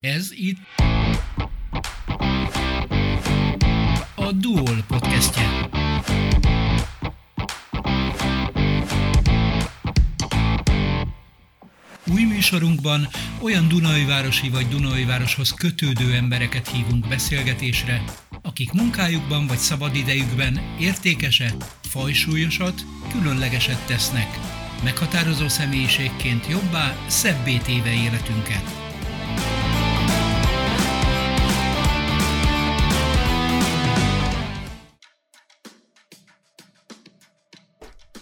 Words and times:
Ez 0.00 0.28
itt 0.32 0.58
a 4.14 4.32
Duol 4.32 4.84
podcastje. 4.86 5.68
Új 12.06 12.22
műsorunkban 12.22 13.08
olyan 13.40 13.68
Dunajvárosi 13.68 14.48
vagy 14.48 14.68
Dunajvároshoz 14.68 15.50
kötődő 15.50 16.14
embereket 16.14 16.68
hívunk 16.68 17.08
beszélgetésre, 17.08 18.02
akik 18.42 18.72
munkájukban 18.72 19.46
vagy 19.46 19.58
szabadidejükben 19.58 20.60
értékeset, 20.80 21.76
fajsúlyosat, 21.82 22.84
különlegeset 23.12 23.86
tesznek, 23.86 24.38
meghatározó 24.84 25.48
személyiségként 25.48 26.46
jobbá, 26.46 26.96
szebbé 27.06 27.56
téve 27.56 27.92
életünket. 27.92 28.87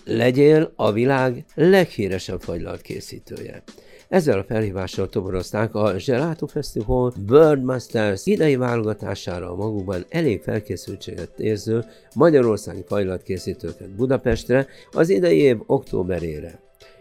Legyél 0.08 0.72
a 0.76 0.92
világ 0.92 1.44
leghíresebb 1.54 2.40
fagylalt 2.40 2.80
készítője. 2.80 3.62
Ezzel 4.08 4.38
a 4.38 4.44
felhívással 4.44 5.08
toborozták 5.08 5.74
a 5.74 5.94
Gelato 6.06 6.46
Festival 6.46 7.12
World 7.28 7.62
Masters 7.62 8.26
idei 8.26 8.56
válogatására 8.56 9.50
a 9.50 9.54
magukban 9.54 10.04
elég 10.08 10.42
felkészültséget 10.42 11.38
érző 11.38 11.84
magyarországi 12.14 12.84
fajlatkészítőket 12.86 13.90
Budapestre 13.90 14.66
az 14.90 15.08
idei 15.08 15.38
év 15.38 15.58
októberére. 15.66 16.60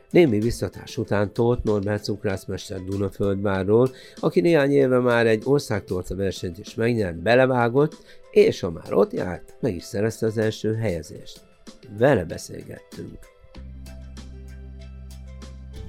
Némi 0.10 0.40
visszatás 0.40 0.98
után 0.98 1.34
Tóth 1.34 1.64
Norbert 1.64 2.04
cukrászmester 2.04 2.84
Dunaföldvárról, 2.84 3.90
aki 4.16 4.42
néhány 4.42 4.72
éve 4.72 5.00
már 5.00 5.28
egy 5.28 5.42
országtorta 5.46 6.16
versenyt 6.16 6.58
is 6.58 6.76
megnyert, 6.76 7.22
belevágott, 7.22 7.98
és 8.32 8.60
ha 8.60 8.70
már 8.70 8.94
ott 8.94 9.14
járt, 9.14 9.56
meg 9.60 9.76
is 9.76 9.84
szerezte 9.84 10.26
az 10.26 10.38
első 10.38 10.74
helyezést. 10.74 11.55
Vele 11.98 12.26
beszélgettünk. 12.26 13.20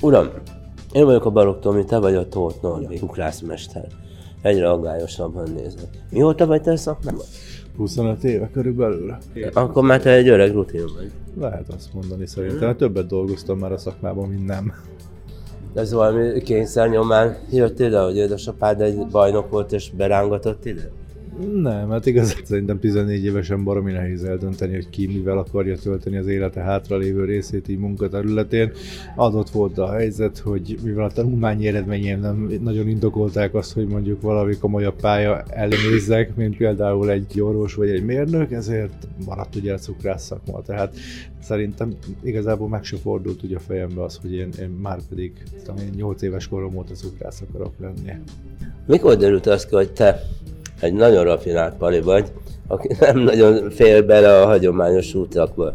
Uram, 0.01 0.29
én 0.93 1.05
vagyok 1.05 1.25
a 1.25 1.31
Balogh 1.31 1.59
Tomi, 1.59 1.85
te 1.85 1.99
vagy 1.99 2.15
a 2.15 2.29
Tóth 2.29 2.63
Norbi, 2.63 2.97
cukrászmester. 2.97 3.87
Egyre 4.43 4.71
aggályosabban 4.71 5.51
nézek. 5.51 5.89
Mióta 6.11 6.47
vagy 6.47 6.63
te 6.63 6.77
szakmában? 6.77 7.25
25 7.77 8.25
éve 8.25 8.51
körülbelül. 8.51 9.17
Akkor 9.53 9.83
már 9.83 10.01
te 10.01 10.11
egy 10.11 10.29
öreg 10.29 10.53
rutin 10.53 10.85
vagy. 10.97 11.11
Lehet 11.41 11.69
azt 11.69 11.95
mondani 11.95 12.27
szerintem. 12.27 12.77
Többet 12.77 13.07
dolgoztam 13.07 13.59
már 13.59 13.73
a 13.73 13.79
szakmában, 13.79 14.29
mint 14.29 14.47
nem. 14.47 14.73
Ez 15.75 15.93
valami 15.93 16.43
kényszer 16.43 16.89
nyomán 16.89 17.37
jött 17.51 17.81
ide, 17.81 18.01
hogy 18.01 18.17
édesapád 18.17 18.81
egy 18.81 19.07
bajnok 19.07 19.51
volt 19.51 19.73
és 19.73 19.91
berángatott 19.91 20.65
ide? 20.65 20.91
Nem, 21.45 21.91
hát 21.91 22.07
igaz, 22.07 22.43
szerintem 22.45 22.79
14 22.79 23.25
évesen 23.25 23.65
baromi 23.65 23.93
nehéz 23.93 24.25
eldönteni, 24.25 24.75
hogy 24.75 24.91
ki 24.91 25.07
mivel 25.07 25.39
akarja 25.39 25.77
tölteni 25.77 26.17
az 26.17 26.27
élete 26.27 26.61
hátralévő 26.61 27.25
részét 27.25 27.69
így 27.69 27.79
munkaterületén. 27.79 28.71
Adott 29.17 29.51
volt 29.51 29.79
a 29.79 29.93
helyzet, 29.93 30.39
hogy 30.39 30.79
mivel 30.83 31.05
a 31.05 31.11
tanulmányi 31.11 31.67
eredményeim 31.67 32.21
nem 32.21 32.51
nagyon 32.63 32.89
indokolták 32.89 33.55
azt, 33.55 33.73
hogy 33.73 33.87
mondjuk 33.87 34.21
valami 34.21 34.57
komolyabb 34.57 35.01
pálya 35.01 35.43
ellenézzek, 35.43 36.37
mint 36.37 36.57
például 36.57 37.11
egy 37.11 37.41
orvos 37.41 37.75
vagy 37.75 37.89
egy 37.89 38.05
mérnök, 38.05 38.53
ezért 38.53 39.09
maradt 39.27 39.57
ugye 39.57 39.73
a 39.73 39.79
cukrász 39.79 40.25
szakma. 40.25 40.63
Tehát 40.63 40.97
szerintem 41.43 41.93
igazából 42.23 42.69
meg 42.69 42.85
se 42.85 42.97
fordult 42.97 43.43
ugye 43.43 43.57
a 43.57 43.61
fejembe 43.61 44.03
az, 44.03 44.19
hogy 44.23 44.35
én, 44.35 44.49
én 44.61 44.69
már 44.83 44.99
pedig 45.09 45.33
én 45.79 45.91
8 45.97 46.23
éves 46.23 46.49
korom 46.49 46.77
óta 46.77 46.95
cukrász 46.95 47.43
akarok 47.49 47.73
lenni. 47.81 48.13
Mikor 48.87 49.17
derült 49.17 49.47
az 49.47 49.65
hogy 49.71 49.93
te 49.93 50.21
egy 50.81 50.93
nagyon 50.93 51.25
rafinált 51.25 51.77
pali 51.77 52.01
vagy, 52.01 52.33
aki 52.67 52.89
nem 53.01 53.19
nagyon 53.19 53.71
fél 53.71 54.03
bele 54.03 54.41
a 54.41 54.47
hagyományos 54.47 55.15
útakba. 55.15 55.75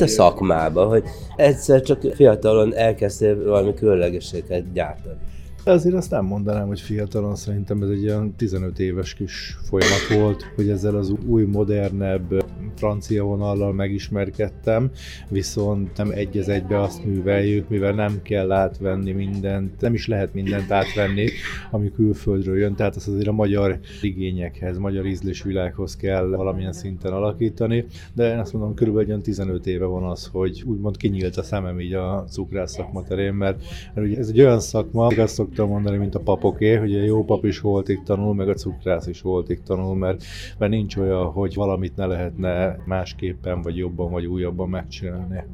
A 0.00 0.06
szakmába, 0.06 0.84
hogy 0.84 1.04
egyszer 1.36 1.82
csak 1.82 2.00
fiatalon 2.14 2.74
elkezdtél 2.74 3.44
valami 3.44 3.74
különlegességet 3.74 4.72
gyártani. 4.72 5.16
Azért 5.64 5.94
azt 5.94 6.10
nem 6.10 6.24
mondanám, 6.24 6.66
hogy 6.66 6.80
fiatalon, 6.80 7.34
szerintem 7.34 7.82
ez 7.82 7.88
egy 7.88 8.08
olyan 8.08 8.34
15 8.36 8.78
éves 8.78 9.14
kis 9.14 9.58
folyamat 9.68 10.06
volt, 10.18 10.44
hogy 10.54 10.68
ezzel 10.68 10.96
az 10.96 11.12
új, 11.26 11.44
modernebb 11.44 12.41
francia 12.82 13.24
vonallal 13.24 13.72
megismerkedtem, 13.72 14.90
viszont 15.28 15.96
nem 15.96 16.10
egy 16.10 16.38
az 16.38 16.48
egybe 16.48 16.80
azt 16.80 17.04
műveljük, 17.04 17.68
mivel 17.68 17.92
nem 17.92 18.22
kell 18.22 18.52
átvenni 18.52 19.12
mindent, 19.12 19.80
nem 19.80 19.94
is 19.94 20.06
lehet 20.06 20.34
mindent 20.34 20.70
átvenni, 20.70 21.28
ami 21.70 21.92
külföldről 21.92 22.58
jön, 22.58 22.74
tehát 22.74 22.96
azt 22.96 23.08
azért 23.08 23.26
a 23.26 23.32
magyar 23.32 23.78
igényekhez, 24.00 24.78
magyar 24.78 25.06
ízlésvilághoz 25.06 25.96
kell 25.96 26.26
valamilyen 26.26 26.72
szinten 26.72 27.12
alakítani, 27.12 27.84
de 28.14 28.32
én 28.32 28.38
azt 28.38 28.52
mondom, 28.52 28.74
körülbelül 28.74 29.08
olyan 29.08 29.22
15 29.22 29.66
éve 29.66 29.84
van 29.84 30.04
az, 30.04 30.28
hogy 30.32 30.62
úgymond 30.66 30.96
kinyílt 30.96 31.36
a 31.36 31.42
szemem 31.42 31.80
így 31.80 31.94
a 31.94 32.24
cukrász 32.28 32.72
szakma 32.72 33.02
terén, 33.02 33.34
mert, 33.34 33.62
mert 33.94 34.16
ez 34.16 34.28
egy 34.28 34.40
olyan 34.40 34.60
szakma, 34.60 35.06
azt 35.06 35.34
szoktam 35.34 35.68
mondani, 35.68 35.96
mint 35.96 36.14
a 36.14 36.20
papoké, 36.20 36.74
hogy 36.74 36.94
a 36.94 37.02
jó 37.02 37.24
pap 37.24 37.44
is 37.44 37.60
voltig 37.60 38.02
tanul, 38.04 38.34
meg 38.34 38.48
a 38.48 38.54
cukrász 38.54 39.06
is 39.06 39.20
voltig 39.20 39.62
tanul, 39.62 39.96
mert, 39.96 40.24
mert 40.58 40.72
nincs 40.72 40.96
olyan, 40.96 41.24
hogy 41.24 41.54
valamit 41.54 41.96
ne 41.96 42.06
lehetne 42.06 42.71
másképpen, 42.84 43.62
vagy 43.62 43.76
jobban, 43.76 44.10
vagy 44.10 44.26
újabban 44.26 44.68
megcsinálni. 44.68 45.44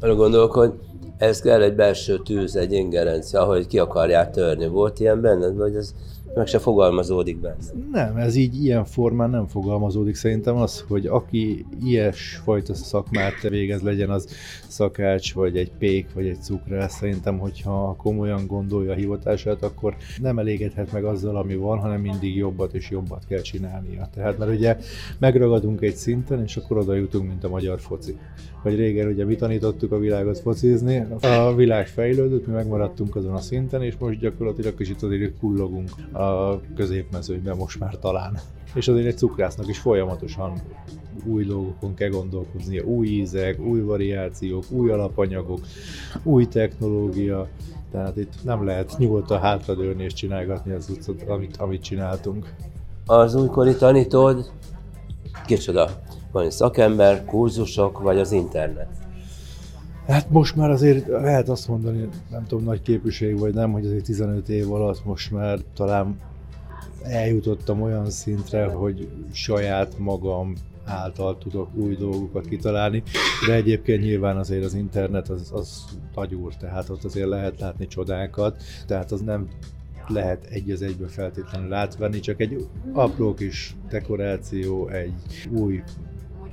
Arra 0.00 0.14
gondolok, 0.14 0.52
hogy 0.52 0.72
ez 1.18 1.40
kell 1.40 1.62
egy 1.62 1.74
belső 1.74 2.18
tűz, 2.18 2.56
egy 2.56 2.72
ingerencia, 2.72 3.44
hogy 3.44 3.66
ki 3.66 3.78
akarják 3.78 4.30
törni. 4.30 4.66
Volt 4.66 5.00
ilyen 5.00 5.20
benned, 5.20 5.56
vagy 5.56 5.74
ez 5.74 5.94
meg 6.36 6.46
se 6.46 6.58
fogalmazódik 6.58 7.40
benne. 7.40 7.56
Nem, 7.92 8.16
ez 8.16 8.34
így 8.34 8.64
ilyen 8.64 8.84
formán 8.84 9.30
nem 9.30 9.46
fogalmazódik. 9.46 10.14
Szerintem 10.14 10.56
az, 10.56 10.84
hogy 10.88 11.06
aki 11.06 11.66
ilyesfajta 11.84 12.74
szakmát 12.74 13.40
végez, 13.48 13.80
legyen 13.80 14.10
az 14.10 14.28
szakács, 14.68 15.34
vagy 15.34 15.56
egy 15.56 15.70
pék, 15.78 16.06
vagy 16.14 16.26
egy 16.26 16.42
cukrász, 16.42 16.96
szerintem, 16.96 17.38
hogyha 17.38 17.94
komolyan 17.98 18.46
gondolja 18.46 18.92
a 18.92 18.94
hivatását, 18.94 19.62
akkor 19.62 19.96
nem 20.22 20.38
elégedhet 20.38 20.92
meg 20.92 21.04
azzal, 21.04 21.36
ami 21.36 21.56
van, 21.56 21.78
hanem 21.78 22.00
mindig 22.00 22.36
jobbat 22.36 22.74
és 22.74 22.90
jobbat 22.90 23.24
kell 23.28 23.40
csinálnia. 23.40 24.08
Tehát, 24.14 24.38
mert 24.38 24.50
ugye 24.50 24.76
megragadunk 25.18 25.80
egy 25.80 25.96
szinten, 25.96 26.42
és 26.42 26.56
akkor 26.56 26.76
oda 26.76 26.94
jutunk, 26.94 27.28
mint 27.28 27.44
a 27.44 27.48
magyar 27.48 27.80
foci. 27.80 28.18
Vagy 28.62 28.76
régen 28.76 29.08
ugye 29.08 29.24
mi 29.24 29.34
tanítottuk 29.34 29.92
a 29.92 29.98
világot 29.98 30.38
focizni, 30.38 31.06
a 31.20 31.54
világ 31.54 31.86
fejlődött, 31.86 32.46
mi 32.46 32.52
megmaradtunk 32.52 33.16
azon 33.16 33.34
a 33.34 33.40
szinten, 33.40 33.82
és 33.82 33.94
most 33.98 34.18
gyakorlatilag 34.18 34.74
kicsit 34.74 35.02
azért 35.02 35.38
kullogunk 35.38 35.88
a 36.12 36.25
középmezőnyben 36.76 37.56
most 37.56 37.78
már 37.78 37.98
talán. 37.98 38.38
És 38.74 38.88
azért 38.88 39.06
egy 39.06 39.18
cukrásznak 39.18 39.68
is 39.68 39.78
folyamatosan 39.78 40.62
új 41.24 41.44
dolgokon 41.44 41.94
kell 41.94 42.08
gondolkoznia, 42.08 42.82
új 42.82 43.06
ízek, 43.06 43.60
új 43.60 43.80
variációk, 43.80 44.64
új 44.70 44.90
alapanyagok, 44.90 45.60
új 46.22 46.46
technológia, 46.46 47.48
tehát 47.90 48.16
itt 48.16 48.32
nem 48.44 48.64
lehet 48.64 48.98
nyugodtan 48.98 49.40
hátradőlni 49.40 50.02
és 50.02 50.12
csinálgatni 50.12 50.72
az 50.72 50.88
utcot, 50.90 51.22
amit, 51.22 51.56
amit 51.56 51.82
csináltunk. 51.82 52.54
Az 53.06 53.34
újkori 53.34 53.76
tanítód 53.76 54.50
kicsoda? 55.46 55.90
Van 56.32 56.50
szakember, 56.50 57.24
kurzusok, 57.24 57.98
vagy 57.98 58.18
az 58.18 58.32
internet? 58.32 59.05
Hát 60.06 60.30
most 60.30 60.56
már 60.56 60.70
azért 60.70 61.06
lehet 61.06 61.48
azt 61.48 61.68
mondani, 61.68 62.08
nem 62.30 62.46
tudom, 62.46 62.64
nagy 62.64 62.82
képviség 62.82 63.38
vagy 63.38 63.54
nem, 63.54 63.72
hogy 63.72 63.86
azért 63.86 64.04
15 64.04 64.48
év 64.48 64.72
alatt 64.72 65.04
most 65.04 65.30
már 65.30 65.58
talán 65.74 66.20
eljutottam 67.02 67.82
olyan 67.82 68.10
szintre, 68.10 68.66
hogy 68.66 69.08
saját 69.32 69.98
magam 69.98 70.54
által 70.84 71.38
tudok 71.38 71.74
új 71.74 71.94
dolgokat 71.94 72.46
kitalálni, 72.48 73.02
de 73.46 73.54
egyébként 73.54 74.02
nyilván 74.02 74.36
azért 74.36 74.64
az 74.64 74.74
internet 74.74 75.28
az, 75.28 75.50
az 75.54 75.84
agyúr, 76.14 76.54
tehát 76.54 76.88
ott 76.88 77.04
azért 77.04 77.28
lehet 77.28 77.60
látni 77.60 77.86
csodákat, 77.86 78.62
tehát 78.86 79.12
az 79.12 79.20
nem 79.20 79.48
lehet 80.08 80.44
egy 80.44 80.70
az 80.70 80.82
egybe 80.82 81.06
feltétlenül 81.06 81.72
átvenni, 81.72 82.20
csak 82.20 82.40
egy 82.40 82.66
apró 82.92 83.34
kis 83.34 83.76
dekoráció, 83.88 84.88
egy 84.88 85.48
új 85.52 85.82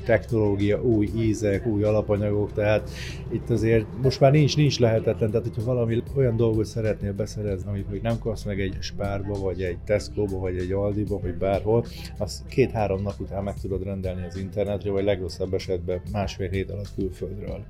technológia, 0.05 0.81
új 0.81 1.09
ízek, 1.17 1.65
új 1.67 1.83
alapanyagok, 1.83 2.53
tehát 2.53 2.89
itt 3.31 3.49
azért 3.49 3.85
most 4.01 4.19
már 4.19 4.31
nincs, 4.31 4.55
nincs 4.55 4.79
lehetetlen, 4.79 5.31
tehát 5.31 5.47
hogyha 5.47 5.63
valami 5.63 6.03
olyan 6.15 6.35
dolgot 6.35 6.65
szeretnél 6.65 7.13
beszerezni, 7.13 7.69
amit 7.69 7.91
még 7.91 8.01
nem 8.01 8.19
kapsz 8.19 8.43
meg 8.43 8.61
egy 8.61 8.77
Spárba, 8.79 9.39
vagy 9.39 9.61
egy 9.61 9.77
Tesco-ba, 9.85 10.39
vagy 10.39 10.57
egy 10.57 10.71
Aldiba, 10.71 11.19
vagy 11.19 11.35
bárhol, 11.35 11.85
azt 12.17 12.45
két-három 12.47 13.01
nap 13.01 13.19
után 13.19 13.43
meg 13.43 13.59
tudod 13.61 13.83
rendelni 13.83 14.25
az 14.25 14.37
internetre, 14.37 14.91
vagy 14.91 15.03
legrosszabb 15.03 15.53
esetben 15.53 16.01
másfél 16.11 16.49
hét 16.49 16.71
alatt 16.71 16.93
külföldről. 16.95 17.63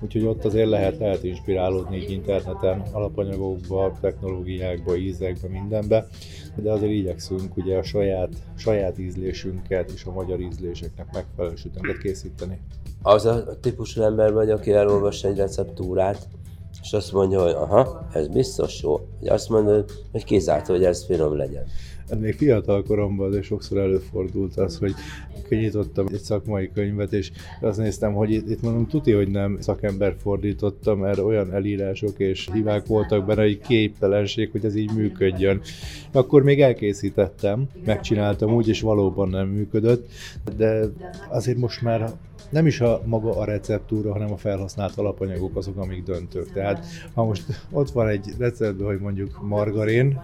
Úgyhogy 0.00 0.24
ott 0.24 0.44
azért 0.44 0.68
lehet, 0.68 0.98
lehet 0.98 1.24
inspirálódni 1.24 1.96
így 1.96 2.10
interneten, 2.10 2.82
alapanyagokba, 2.92 3.98
technológiákba, 4.00 4.96
ízekbe, 4.96 5.48
mindenbe, 5.48 6.06
de 6.56 6.70
azért 6.70 6.92
igyekszünk 6.92 7.56
ugye 7.56 7.76
a 7.76 7.82
saját, 7.82 8.32
saját 8.56 8.98
ízlésünket 8.98 9.90
és 9.90 10.04
a 10.04 10.12
magyar 10.12 10.40
ízléseknek 10.40 11.06
megfelelő 11.12 11.56
sütemet 11.62 11.98
készíteni. 11.98 12.60
Az 13.02 13.24
a 13.24 13.58
típusú 13.60 14.02
ember 14.02 14.32
vagy, 14.32 14.50
aki 14.50 14.72
elolvas 14.72 15.24
egy 15.24 15.36
receptúrát, 15.36 16.28
és 16.82 16.92
azt 16.92 17.12
mondja, 17.12 17.42
hogy 17.42 17.52
aha, 17.52 18.08
ez 18.12 18.28
biztos 18.28 18.82
jó. 18.82 19.08
Vagy 19.20 19.28
azt 19.28 19.48
mondja, 19.48 19.84
hogy 20.12 20.24
kizárt, 20.24 20.66
hogy 20.66 20.84
ez 20.84 21.04
finom 21.04 21.36
legyen. 21.36 21.64
Hát 22.12 22.20
még 22.20 22.34
fiatal 22.34 22.82
koromban 22.82 23.30
de 23.30 23.42
sokszor 23.42 23.78
előfordult 23.78 24.56
az, 24.56 24.78
hogy 24.78 24.92
kinyitottam 25.48 26.06
egy 26.12 26.20
szakmai 26.20 26.70
könyvet, 26.74 27.12
és 27.12 27.30
azt 27.60 27.78
néztem, 27.78 28.12
hogy 28.12 28.30
itt, 28.30 28.50
itt 28.50 28.62
mondom, 28.62 28.86
tuti, 28.86 29.12
hogy 29.12 29.28
nem 29.28 29.56
szakember 29.60 30.14
fordítottam, 30.18 30.98
mert 30.98 31.18
olyan 31.18 31.52
elírások 31.52 32.18
és 32.18 32.48
hívák 32.52 32.86
voltak 32.86 33.26
benne, 33.26 33.42
hogy 33.42 33.58
képtelenség, 33.58 34.50
hogy 34.50 34.64
ez 34.64 34.74
így 34.74 34.94
működjön. 34.94 35.60
Akkor 36.12 36.42
még 36.42 36.60
elkészítettem, 36.60 37.68
megcsináltam 37.84 38.54
úgy, 38.54 38.68
és 38.68 38.80
valóban 38.80 39.28
nem 39.28 39.48
működött, 39.48 40.08
de 40.56 40.80
azért 41.30 41.58
most 41.58 41.82
már 41.82 42.10
nem 42.50 42.66
is 42.66 42.80
a 42.80 43.02
maga 43.04 43.38
a 43.38 43.44
receptúra, 43.44 44.12
hanem 44.12 44.32
a 44.32 44.36
felhasznált 44.36 44.96
alapanyagok 44.96 45.56
azok, 45.56 45.76
amik 45.76 46.02
döntők. 46.02 46.52
Tehát 46.52 46.84
ha 47.14 47.24
most 47.24 47.44
ott 47.70 47.90
van 47.90 48.08
egy 48.08 48.34
receptben, 48.38 48.86
hogy 48.86 49.00
mondjuk 49.00 49.42
margarin, 49.42 50.20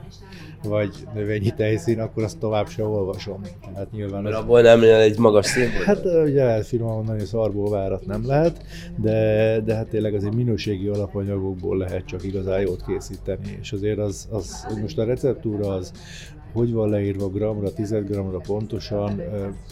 vagy 0.62 0.94
növényi 1.14 1.50
tejszín, 1.50 2.00
akkor 2.00 2.22
azt 2.22 2.38
tovább 2.38 2.68
se 2.68 2.84
olvasom. 2.84 3.40
Hát 3.74 3.92
nyilván 3.92 4.22
Mert 4.22 4.34
az... 4.34 4.40
abból 4.40 4.60
nem 4.60 4.82
jön 4.82 5.00
egy 5.00 5.18
magas 5.18 5.46
színvonal? 5.46 5.84
Hát 5.84 6.04
ugye 6.04 6.44
lehet 6.44 6.66
finoman 6.66 6.94
mondani, 6.94 7.18
hogy 7.18 7.26
szarból 7.26 7.70
várat 7.70 8.06
nem 8.06 8.26
lehet, 8.26 8.64
de, 8.96 9.60
de 9.64 9.74
hát 9.74 9.88
tényleg 9.88 10.14
azért 10.14 10.34
minőségi 10.34 10.88
alapanyagokból 10.88 11.76
lehet 11.76 12.04
csak 12.04 12.24
igazán 12.24 12.60
jót 12.60 12.84
készíteni, 12.86 13.58
és 13.60 13.72
azért 13.72 13.98
az, 13.98 14.28
az 14.30 14.66
most 14.80 14.98
a 14.98 15.04
receptúra 15.04 15.68
az 15.68 15.92
hogy 16.58 16.72
van 16.72 16.88
leírva 16.88 17.28
gramra, 17.28 17.72
10 17.72 17.94
gramra 18.06 18.38
pontosan. 18.38 19.22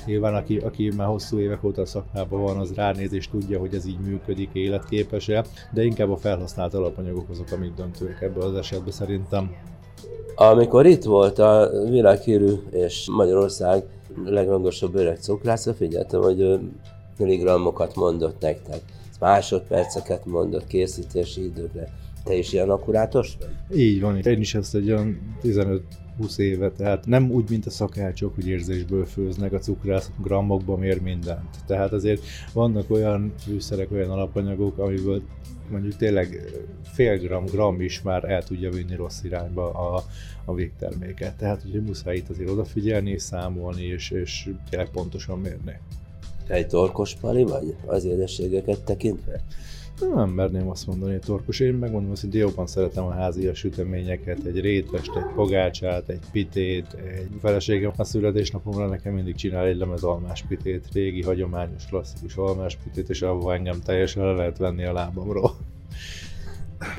Nyilván 0.06 0.35
aki, 0.35 0.56
aki 0.56 0.93
már 0.97 1.06
hosszú 1.06 1.38
évek 1.38 1.65
óta 1.65 1.83
a 1.83 1.87
szakmában 1.87 2.43
van, 2.43 2.56
az 2.56 2.75
ránéz 2.75 3.12
és 3.12 3.29
tudja, 3.29 3.59
hogy 3.59 3.75
ez 3.75 3.87
így 3.87 3.99
működik, 3.99 4.49
életképes-e, 4.53 5.44
de 5.73 5.85
inkább 5.85 6.11
a 6.11 6.17
felhasznált 6.17 6.75
alapanyagok 6.75 7.29
azok, 7.31 7.53
amik 7.53 7.75
döntőek 7.75 8.23
ebben 8.23 8.43
az 8.43 8.55
esetben 8.55 8.93
szerintem. 8.93 9.50
Amikor 10.35 10.87
itt 10.87 11.05
volt 11.05 11.38
a 11.38 11.71
világhírű 11.91 12.53
és 12.71 13.09
Magyarország 13.12 13.85
legrangosabb 14.25 14.94
öreg 14.94 15.19
cukrásza, 15.19 15.75
figyeltem, 15.75 16.21
hogy 16.21 16.59
milligrammokat 17.19 17.94
mondott 17.94 18.41
nektek, 18.41 18.81
másodperceket 19.21 20.27
mondott 20.27 20.67
készítési 20.67 21.44
időkre. 21.44 21.88
Te 22.25 22.35
is 22.35 22.53
ilyen 22.53 22.71
akkurátos 22.71 23.37
vagy? 23.41 23.79
Így 23.79 24.00
van, 24.00 24.19
én 24.19 24.41
is 24.41 24.55
ezt 24.55 24.75
egy 24.75 24.91
olyan 24.91 25.37
15 25.41 25.83
20 26.16 26.38
éve, 26.38 26.70
tehát 26.70 27.06
nem 27.06 27.30
úgy, 27.30 27.50
mint 27.50 27.66
a 27.66 27.70
szakácsok, 27.70 28.34
hogy 28.34 28.48
érzésből 28.48 29.04
főznek, 29.04 29.52
a 29.52 29.58
cukrász 29.58 30.10
grammokba 30.22 30.76
mér 30.76 31.00
mindent. 31.00 31.56
Tehát 31.66 31.92
azért 31.92 32.22
vannak 32.52 32.90
olyan 32.90 33.32
fűszerek, 33.38 33.90
olyan 33.90 34.10
alapanyagok, 34.10 34.78
amiből 34.78 35.22
mondjuk 35.70 35.96
tényleg 35.96 36.52
fél 36.82 37.18
gram, 37.18 37.44
gram 37.44 37.80
is 37.80 38.02
már 38.02 38.24
el 38.24 38.44
tudja 38.44 38.70
vinni 38.70 38.94
rossz 38.94 39.22
irányba 39.22 39.70
a, 39.70 40.04
a 40.44 40.54
végterméket. 40.54 41.36
Tehát, 41.36 41.62
hogy 41.62 41.82
muszáj 41.82 42.16
itt 42.16 42.28
azért 42.28 42.50
odafigyelni, 42.50 43.18
számolni, 43.18 43.84
és, 43.84 44.10
és 44.10 44.50
tényleg 44.70 44.90
pontosan 44.90 45.38
mérni. 45.38 45.78
Te 46.46 46.54
egy 46.54 46.66
torkos 46.66 47.14
pali 47.14 47.44
vagy 47.44 47.74
az 47.86 48.04
édességeket 48.04 48.84
tekintve? 48.84 49.44
Nem 50.00 50.28
merném 50.28 50.69
azt 50.69 50.87
mondani, 50.87 51.12
hogy 51.12 51.20
torkos. 51.20 51.60
Én 51.60 51.75
megmondom 51.75 52.10
azt, 52.10 52.20
hogy 52.20 52.34
jobban 52.34 52.66
szeretem 52.66 53.04
a 53.04 53.10
házi 53.10 53.50
süteményeket, 53.54 54.44
egy 54.44 54.60
rétest, 54.60 55.16
egy 55.16 55.34
pogácsát, 55.34 56.08
egy 56.08 56.20
pitét, 56.32 56.87
egy 56.93 57.28
feleségem 57.40 57.93
a 57.96 58.04
születésnapomra 58.04 58.87
nekem 58.87 59.12
mindig 59.14 59.34
csinál 59.34 59.66
egy 59.66 59.76
lemez 59.76 60.02
almás 60.02 60.44
pitét, 60.48 60.88
régi, 60.93 61.22
hagyományos, 61.22 61.87
klasszikus 61.87 62.37
almás 62.37 62.78
pitét, 62.84 63.08
és 63.08 63.22
abban 63.22 63.54
engem 63.54 63.81
teljesen 63.84 64.25
le 64.25 64.32
lehet 64.32 64.58
venni 64.58 64.84
a 64.84 64.93
lábamról. 64.93 65.50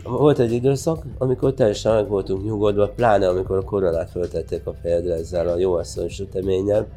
Volt 0.03 0.39
egy 0.39 0.51
időszak, 0.51 1.05
amikor 1.17 1.53
teljesen 1.53 1.93
meg 1.93 2.07
voltunk 2.07 2.43
nyugodva, 2.43 2.87
pláne 2.87 3.27
amikor 3.27 3.57
a 3.57 3.63
koronát 3.63 4.09
föltették 4.09 4.65
a 4.67 4.73
fejedre 4.73 5.13
ezzel 5.13 5.47
a 5.47 5.57
jó 5.57 5.73
asszony 5.73 6.09
süteménnyel, 6.09 6.87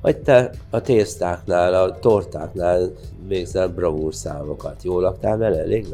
hogy 0.00 0.16
te 0.18 0.50
a 0.70 0.80
tésztáknál, 0.80 1.74
a 1.74 1.98
tortáknál 1.98 2.90
végzel 3.28 3.68
bravúr 3.68 4.14
számokat. 4.14 4.82
Jól 4.82 5.02
laktál 5.02 5.36
vele 5.36 5.58
elég 5.58 5.86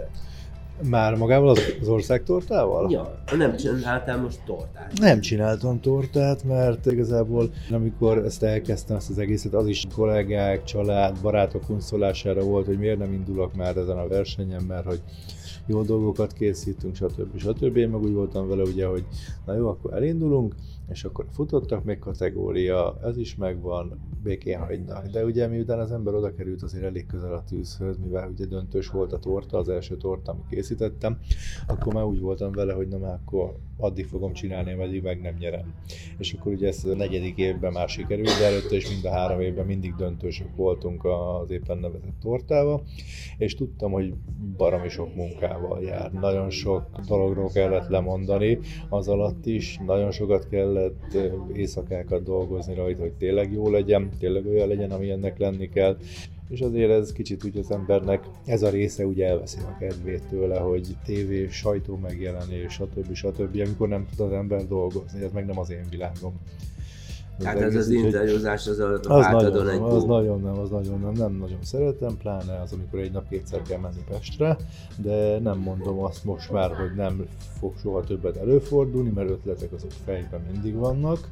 Már 0.90 1.14
magával 1.14 1.48
az, 1.48 1.60
az 1.80 1.88
országtortával? 1.88 2.90
Ja, 2.90 3.22
nem 3.36 3.56
csináltál 3.56 4.20
most 4.20 4.40
tortát. 4.46 4.92
Nem 5.00 5.20
csináltam 5.20 5.80
tortát, 5.80 6.44
mert 6.44 6.86
igazából 6.86 7.50
amikor 7.70 8.18
ezt 8.18 8.42
elkezdtem, 8.42 8.96
ezt 8.96 9.10
az 9.10 9.18
egészet, 9.18 9.54
az 9.54 9.66
is 9.66 9.86
kollégák, 9.94 10.64
család, 10.64 11.16
barátok 11.22 11.64
kunszolására 11.66 12.42
volt, 12.42 12.66
hogy 12.66 12.78
miért 12.78 12.98
nem 12.98 13.12
indulok 13.12 13.54
már 13.54 13.76
ezen 13.76 13.98
a 13.98 14.08
versenyen, 14.08 14.62
mert 14.62 14.86
hogy 14.86 15.00
jó 15.66 15.82
dolgokat 15.82 16.32
készítünk, 16.32 16.94
stb. 16.94 17.38
stb. 17.38 17.76
Én 17.76 17.88
meg 17.88 18.02
úgy 18.02 18.12
voltam 18.12 18.48
vele, 18.48 18.62
ugye, 18.62 18.86
hogy 18.86 19.04
na 19.46 19.54
jó, 19.54 19.68
akkor 19.68 19.94
elindulunk, 19.94 20.54
és 20.88 21.04
akkor 21.04 21.26
futottak 21.30 21.84
még 21.84 21.98
kategória, 21.98 22.98
ez 23.02 23.18
is 23.18 23.36
megvan, 23.36 24.00
békén 24.22 24.58
hagynak. 24.58 25.06
De 25.06 25.24
ugye 25.24 25.46
miután 25.46 25.78
az 25.78 25.92
ember 25.92 26.14
oda 26.14 26.34
került 26.34 26.62
azért 26.62 26.84
elég 26.84 27.06
közel 27.06 27.32
a 27.32 27.44
tűzhöz, 27.44 27.98
mivel 27.98 28.28
ugye 28.28 28.46
döntős 28.46 28.88
volt 28.88 29.12
a 29.12 29.18
torta, 29.18 29.58
az 29.58 29.68
első 29.68 29.96
torta, 29.96 30.32
amit 30.32 30.46
készítettem, 30.50 31.18
akkor 31.66 31.94
már 31.94 32.04
úgy 32.04 32.20
voltam 32.20 32.52
vele, 32.52 32.72
hogy 32.72 32.88
na 32.88 32.98
már 32.98 33.18
akkor 33.24 33.56
addig 33.76 34.06
fogom 34.06 34.32
csinálni, 34.32 34.72
ameddig 34.72 35.02
meg 35.02 35.20
nem 35.20 35.34
nyerem. 35.38 35.74
És 36.18 36.32
akkor 36.32 36.52
ugye 36.52 36.68
ez 36.68 36.84
a 36.84 36.94
negyedik 36.94 37.36
évben 37.36 37.72
már 37.72 37.88
sikerült, 37.88 38.38
de 38.38 38.44
előtte 38.44 38.76
is 38.76 38.88
mind 38.88 39.04
a 39.04 39.10
három 39.10 39.40
évben 39.40 39.66
mindig 39.66 39.94
döntősök 39.94 40.56
voltunk 40.56 41.04
az 41.04 41.50
éppen 41.50 41.78
nevezett 41.78 42.20
tortával, 42.20 42.82
és 43.38 43.54
tudtam, 43.54 43.92
hogy 43.92 44.14
baromi 44.56 44.88
sok 44.88 45.14
munkával 45.14 45.82
jár. 45.82 46.12
Nagyon 46.12 46.50
sok 46.50 46.86
dologról 47.06 47.48
kellett 47.48 47.88
lemondani, 47.88 48.58
az 48.88 49.08
alatt 49.08 49.46
is 49.46 49.78
nagyon 49.86 50.10
sokat 50.10 50.48
kellett 50.74 51.32
éjszakákat 51.52 52.22
dolgozni 52.22 52.74
rajta, 52.74 53.02
hogy 53.02 53.12
tényleg 53.12 53.52
jó 53.52 53.70
legyen, 53.70 54.08
tényleg 54.18 54.46
olyan 54.46 54.68
legyen, 54.68 54.90
ami 54.90 55.10
ennek 55.10 55.38
lenni 55.38 55.68
kell, 55.68 55.96
és 56.48 56.60
azért 56.60 56.90
ez 56.90 57.12
kicsit 57.12 57.44
úgy 57.44 57.58
az 57.58 57.70
embernek, 57.70 58.24
ez 58.46 58.62
a 58.62 58.70
része 58.70 59.06
ugye 59.06 59.26
elveszi 59.26 59.58
a 59.58 59.76
kedvét 59.78 60.22
tőle, 60.28 60.58
hogy 60.58 60.96
tévé, 61.04 61.48
sajtó 61.48 61.96
megjelenés, 61.96 62.72
stb. 62.72 63.14
stb. 63.14 63.60
amikor 63.64 63.88
nem 63.88 64.06
tud 64.10 64.26
az 64.26 64.32
ember 64.32 64.66
dolgozni, 64.66 65.22
ez 65.22 65.32
meg 65.32 65.46
nem 65.46 65.58
az 65.58 65.70
én 65.70 65.86
világom. 65.90 66.34
Tehát 67.38 67.60
ez 67.60 67.74
az 67.74 67.88
interjúzás 67.88 68.66
az 68.66 68.78
a 68.78 69.00
az 69.02 69.26
nagyon, 69.26 69.68
egy 69.68 69.80
Az 69.80 70.04
nagyon 70.04 70.40
nem, 70.40 70.58
az 70.58 70.70
nagyon 70.70 71.00
nem, 71.00 71.12
nem 71.12 71.32
nagyon 71.32 71.58
szeretem, 71.62 72.16
pláne 72.16 72.60
az, 72.60 72.72
amikor 72.72 72.98
egy 72.98 73.12
nap 73.12 73.28
kétszer 73.28 73.62
kell 73.62 73.78
menni 73.78 74.04
Pestre, 74.08 74.56
de 74.96 75.38
nem 75.38 75.58
mondom 75.58 75.98
azt 75.98 76.24
most 76.24 76.50
már, 76.50 76.70
hogy 76.70 76.94
nem 76.96 77.26
fog 77.58 77.72
soha 77.82 78.04
többet 78.04 78.36
előfordulni, 78.36 79.10
mert 79.14 79.28
ötletek 79.28 79.72
azok 79.72 79.90
fejben 80.04 80.40
mindig 80.52 80.74
vannak, 80.74 81.28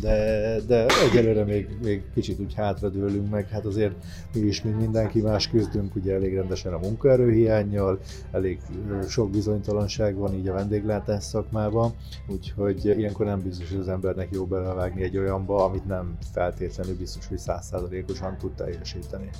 de, 0.00 0.56
de 0.66 0.86
egyelőre 1.10 1.44
még, 1.44 1.76
még 1.82 2.02
kicsit 2.14 2.40
úgy 2.40 2.54
hátradőlünk 2.54 3.30
meg, 3.30 3.48
hát 3.48 3.64
azért 3.64 3.94
mi 4.34 4.40
is, 4.40 4.62
mint 4.62 4.80
mindenki 4.80 5.20
más 5.20 5.48
küzdünk, 5.48 5.94
ugye 5.94 6.14
elég 6.14 6.34
rendesen 6.34 6.72
a 6.72 6.78
munkaerőhiányjal, 6.78 7.98
elég 8.30 8.60
sok 9.08 9.30
bizonytalanság 9.30 10.16
van 10.16 10.34
így 10.34 10.48
a 10.48 10.52
vendéglátás 10.52 11.24
szakmában, 11.24 11.92
úgyhogy 12.28 12.84
ilyenkor 12.84 13.26
nem 13.26 13.42
biztos, 13.42 13.70
hogy 13.70 13.80
az 13.80 13.88
embernek 13.88 14.28
jó 14.32 14.44
belevágni 14.44 15.02
egy 15.02 15.18
olyan 15.18 15.41
programba, 15.44 15.64
amit 15.64 15.86
nem 15.86 16.16
feltétlenül 16.32 16.96
biztos, 16.96 17.26
hogy 17.26 17.38
százszázalékosan 17.38 18.36
tud 18.36 18.52
teljesíteni. 18.54 19.30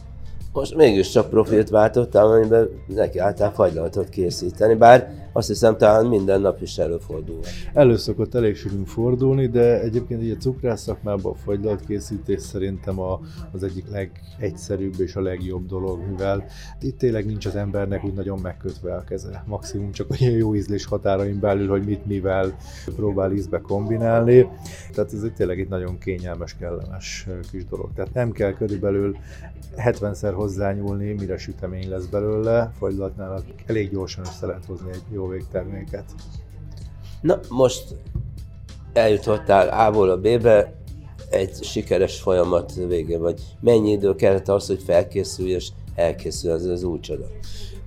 Most 0.52 0.74
mégiscsak 0.74 1.30
profilt 1.30 1.68
váltottál, 1.68 2.26
amiben 2.26 2.68
neki 2.86 3.18
álltál 3.18 3.52
fagylaltot 3.52 4.08
készíteni, 4.08 4.74
bár 4.74 5.22
azt 5.32 5.48
hiszem 5.48 5.76
talán 5.76 6.06
minden 6.06 6.40
nap 6.40 6.62
is 6.62 6.78
előfordul. 6.78 7.38
Elő 7.72 7.96
szokott 7.96 8.34
elég 8.34 8.56
sűrűn 8.56 8.84
fordulni, 8.84 9.46
de 9.46 9.80
egyébként 9.80 10.22
így 10.22 10.30
a 10.30 10.36
cukrász 10.36 10.82
szakmában 10.82 11.32
a 11.32 11.34
fagylalt 11.34 11.86
készítés 11.86 12.40
szerintem 12.40 13.00
a, 13.00 13.20
az 13.52 13.62
egyik 13.62 13.84
legegyszerűbb 13.90 15.00
és 15.00 15.16
a 15.16 15.20
legjobb 15.20 15.66
dolog, 15.66 16.00
mivel 16.10 16.44
itt 16.80 16.98
tényleg 16.98 17.26
nincs 17.26 17.46
az 17.46 17.56
embernek 17.56 18.04
úgy 18.04 18.14
nagyon 18.14 18.38
megkötve 18.38 18.94
a 18.94 19.04
keze. 19.04 19.44
Maximum 19.46 19.92
csak 19.92 20.10
olyan 20.20 20.34
jó 20.34 20.54
ízlés 20.54 20.84
határain 20.84 21.40
belül, 21.40 21.68
hogy 21.68 21.84
mit 21.84 22.06
mivel 22.06 22.56
próbál 22.96 23.32
ízbe 23.32 23.60
kombinálni. 23.60 24.48
Tehát 24.92 25.12
ez 25.12 25.20
tényleg 25.36 25.60
egy 25.60 25.68
nagyon 25.68 25.98
kényelmes, 25.98 26.56
kellemes 26.56 27.26
kis 27.50 27.66
dolog. 27.66 27.90
Tehát 27.94 28.14
nem 28.14 28.32
kell 28.32 28.52
körülbelül 28.52 29.16
70-szer 29.76 30.32
hozzányúlni, 30.42 31.12
mire 31.12 31.38
sütemény 31.38 31.88
lesz 31.88 32.06
belőle, 32.06 32.72
fagylatnál 32.78 33.44
elég 33.66 33.90
gyorsan 33.90 34.24
össze 34.26 34.46
lehet 34.46 34.64
hozni 34.64 34.90
egy 34.92 35.02
jó 35.12 35.26
végterméket. 35.28 36.04
Na, 37.20 37.40
most 37.48 37.94
eljutottál 38.92 39.68
A-ból 39.68 40.10
a 40.10 40.16
B-be, 40.16 40.74
egy 41.30 41.64
sikeres 41.64 42.20
folyamat 42.20 42.74
végén 42.74 43.20
vagy. 43.20 43.40
Mennyi 43.60 43.90
idő 43.90 44.14
kellett 44.14 44.48
az, 44.48 44.66
hogy 44.66 44.82
felkészülj 44.82 45.50
és 45.50 45.68
elkészül 45.94 46.50
az, 46.50 46.64
az 46.64 46.82
új 46.82 47.00
csoda? 47.00 47.26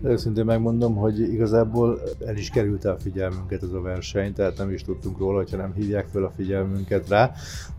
Őszintén 0.05 0.45
megmondom, 0.45 0.95
hogy 0.95 1.19
igazából 1.19 1.99
el 2.25 2.35
is 2.35 2.49
került 2.49 2.85
a 2.85 2.97
figyelmünket 2.99 3.63
ez 3.63 3.71
a 3.71 3.81
verseny, 3.81 4.33
tehát 4.33 4.57
nem 4.57 4.69
is 4.69 4.83
tudtunk 4.83 5.17
róla, 5.17 5.37
hogyha 5.37 5.57
nem 5.57 5.73
hívják 5.73 6.05
fel 6.05 6.23
a 6.23 6.31
figyelmünket 6.35 7.09
rá, 7.09 7.31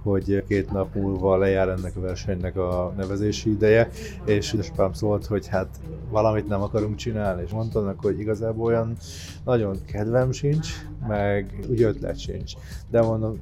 hogy 0.02 0.44
két 0.48 0.72
nap 0.72 0.94
múlva 0.94 1.36
lejár 1.36 1.68
ennek 1.68 1.96
a 1.96 2.00
versenynek 2.00 2.56
a 2.56 2.92
nevezési 2.96 3.50
ideje, 3.50 3.90
és 4.24 4.56
Spám 4.60 4.92
szólt, 4.92 5.26
hogy 5.26 5.46
hát 5.46 5.68
valamit 6.10 6.48
nem 6.48 6.62
akarunk 6.62 6.96
csinálni, 6.96 7.42
és 7.42 7.50
mondtanak, 7.50 8.00
hogy 8.00 8.20
igazából 8.20 8.66
olyan 8.66 8.96
nagyon 9.44 9.76
kedvem 9.84 10.32
sincs, 10.32 10.68
meg 11.08 11.54
úgy 11.68 11.82
ötlet 11.82 12.18
sincs. 12.18 12.52
De 12.90 13.02
mondom, 13.02 13.40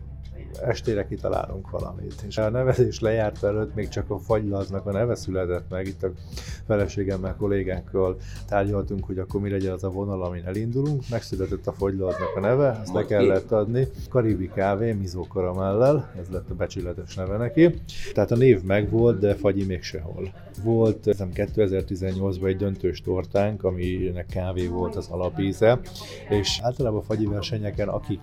estére 0.59 1.07
kitalálunk 1.07 1.71
valamit. 1.71 2.25
És 2.27 2.39
a 2.39 2.51
nevezés 2.51 3.01
lejárt 3.01 3.45
előtt 3.45 3.75
még 3.75 3.89
csak 3.89 4.11
a 4.11 4.19
fagylaznak 4.19 4.87
a 4.87 4.93
neve 4.93 5.15
született 5.15 5.71
meg, 5.71 5.87
itt 5.87 6.03
a 6.03 6.11
feleségemmel, 6.67 7.37
kollégákkal 7.37 8.17
tárgyaltunk, 8.49 9.05
hogy 9.05 9.19
akkor 9.19 9.41
mi 9.41 9.51
legyen 9.51 9.73
az 9.73 9.85
a 9.85 9.91
vonal, 9.91 10.23
amin 10.23 10.45
elindulunk. 10.45 11.03
Megszületett 11.11 11.67
a 11.67 11.73
fagylaznak 11.73 12.37
a 12.37 12.41
neve, 12.41 12.81
ezt 12.83 12.93
le 12.93 13.05
kellett 13.05 13.53
adni. 13.53 13.89
Karibi 14.09 14.51
kávé, 14.55 14.93
mizó 14.93 15.27
karamellel, 15.27 16.13
ez 16.21 16.27
lett 16.31 16.51
a 16.51 16.55
becsületes 16.55 17.15
neve 17.15 17.37
neki. 17.37 17.75
Tehát 18.13 18.31
a 18.31 18.37
név 18.37 18.63
megvolt, 18.63 19.19
de 19.19 19.35
fagyi 19.35 19.65
még 19.65 19.83
sehol. 19.83 20.33
Volt 20.63 20.99
2018-ban 21.05 22.47
egy 22.47 22.57
döntős 22.57 23.01
tortánk, 23.01 23.65
aminek 23.65 24.27
kávé 24.27 24.67
volt 24.67 24.97
az 24.97 25.09
alapíze, 25.09 25.81
és 26.29 26.61
általában 26.63 26.99
a 27.01 27.03
fagyi 27.03 27.27
versenyeken, 27.27 27.89
akik 27.89 28.21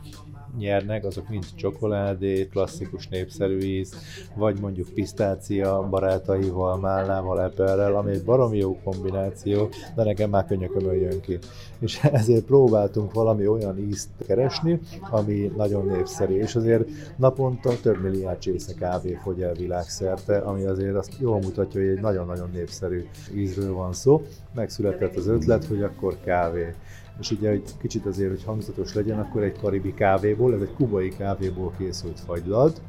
nyernek, 0.57 1.05
azok 1.05 1.29
mind 1.29 1.45
csokoládé, 1.55 2.47
klasszikus 2.47 3.07
népszerű 3.07 3.57
íz, 3.57 3.95
vagy 4.35 4.59
mondjuk 4.59 4.89
pisztácia 4.93 5.87
barátaival, 5.89 6.77
málnával, 6.77 7.41
eperrel, 7.41 7.95
ami 7.95 8.11
egy 8.11 8.23
baromi 8.23 8.57
jó 8.57 8.79
kombináció, 8.83 9.69
de 9.95 10.03
nekem 10.03 10.29
már 10.29 10.45
könnyökömön 10.45 10.95
jön 10.95 11.21
ki. 11.21 11.37
És 11.79 11.99
ezért 12.21 12.45
próbáltunk 12.45 13.13
valami 13.13 13.47
olyan 13.47 13.77
ízt 13.79 14.09
keresni, 14.27 14.79
ami 15.09 15.51
nagyon 15.57 15.85
népszerű, 15.85 16.39
és 16.39 16.55
azért 16.55 16.87
naponta 17.17 17.79
több 17.81 18.01
milliárd 18.01 18.39
csésze 18.39 18.73
kávé 18.73 19.19
fogy 19.23 19.41
el 19.41 19.53
világszerte, 19.53 20.37
ami 20.37 20.63
azért 20.63 20.95
azt 20.95 21.13
jól 21.19 21.39
mutatja, 21.39 21.81
hogy 21.81 21.89
egy 21.89 22.01
nagyon-nagyon 22.01 22.49
népszerű 22.53 23.05
ízről 23.35 23.73
van 23.73 23.93
szó. 23.93 24.21
Megszületett 24.53 25.15
az 25.15 25.27
ötlet, 25.27 25.65
hogy 25.65 25.83
akkor 25.83 26.17
kávé 26.23 26.75
és 27.21 27.31
ugye 27.31 27.49
egy 27.49 27.69
kicsit 27.81 28.05
azért, 28.05 28.29
hogy 28.29 28.43
hangzatos 28.43 28.93
legyen, 28.93 29.19
akkor 29.19 29.43
egy 29.43 29.59
karibi 29.61 29.93
kávéból, 29.93 30.53
ez 30.53 30.61
egy 30.61 30.73
kubai 30.75 31.09
kávéból 31.09 31.73
készült 31.77 32.19
fagylalt, 32.19 32.81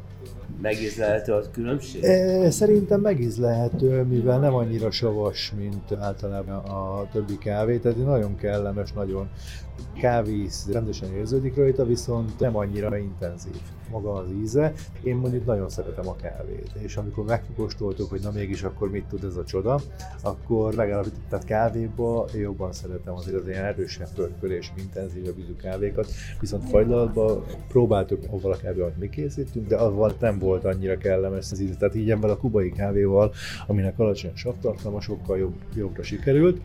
Megízlelhető 0.62 1.32
a 1.32 1.50
különbség? 1.52 2.02
E, 2.04 2.50
szerintem 2.50 3.00
megízlelhető, 3.00 4.02
mivel 4.02 4.38
nem 4.38 4.54
annyira 4.54 4.90
savas, 4.90 5.52
mint 5.56 5.92
általában 6.00 6.54
a 6.54 7.08
többi 7.12 7.38
kávé, 7.38 7.78
tehát 7.78 8.04
nagyon 8.04 8.36
kellemes, 8.36 8.92
nagyon 8.92 9.28
kávész, 10.00 10.68
rendesen 10.72 11.14
érződik 11.14 11.56
rajta, 11.56 11.84
viszont 11.84 12.38
nem 12.38 12.56
annyira 12.56 12.96
intenzív 12.96 13.60
maga 13.92 14.12
az 14.12 14.26
íze. 14.42 14.72
Én 15.02 15.16
mondjuk 15.16 15.46
nagyon 15.46 15.68
szeretem 15.68 16.08
a 16.08 16.16
kávét, 16.16 16.70
és 16.78 16.96
amikor 16.96 17.25
megkóstoltuk, 17.25 18.11
hogy 18.11 18.20
na 18.20 18.30
mégis 18.30 18.62
akkor 18.62 18.90
mit 18.90 19.04
tud 19.04 19.25
ez 19.25 19.37
a 19.37 19.44
csoda, 19.44 19.80
akkor 20.22 20.75
megállapítottam, 20.75 21.28
tehát 21.28 21.44
kávéba 21.44 22.26
jobban 22.34 22.72
szeretem 22.72 23.14
azért 23.14 23.37
az 23.37 23.49
ilyen 23.49 23.64
erősebb 23.64 24.08
pörkölés, 24.14 24.72
intenzívebb 24.76 25.38
ízű 25.38 25.56
kávékat, 25.56 26.06
viszont 26.40 26.68
fagylalatban 26.68 27.44
próbáltuk 27.68 28.22
avval 28.30 28.52
a 28.52 28.56
kávéval, 28.56 28.84
amit 28.84 28.99
mi 28.99 29.08
készítünk, 29.08 29.66
de 29.66 29.76
avval 29.76 30.14
nem 30.20 30.38
volt 30.38 30.64
annyira 30.64 30.96
kellemes 30.96 31.50
az 31.50 31.61
íze. 31.61 31.75
Tehát 31.75 31.94
így 31.94 32.11
ebben 32.11 32.30
a 32.30 32.37
kubai 32.37 32.70
kávéval, 32.70 33.32
aminek 33.66 33.99
alacsony 33.99 34.32
savtartalma, 34.34 35.00
sokkal 35.00 35.38
jobb, 35.38 35.54
jobbra 35.75 36.02
sikerült. 36.02 36.61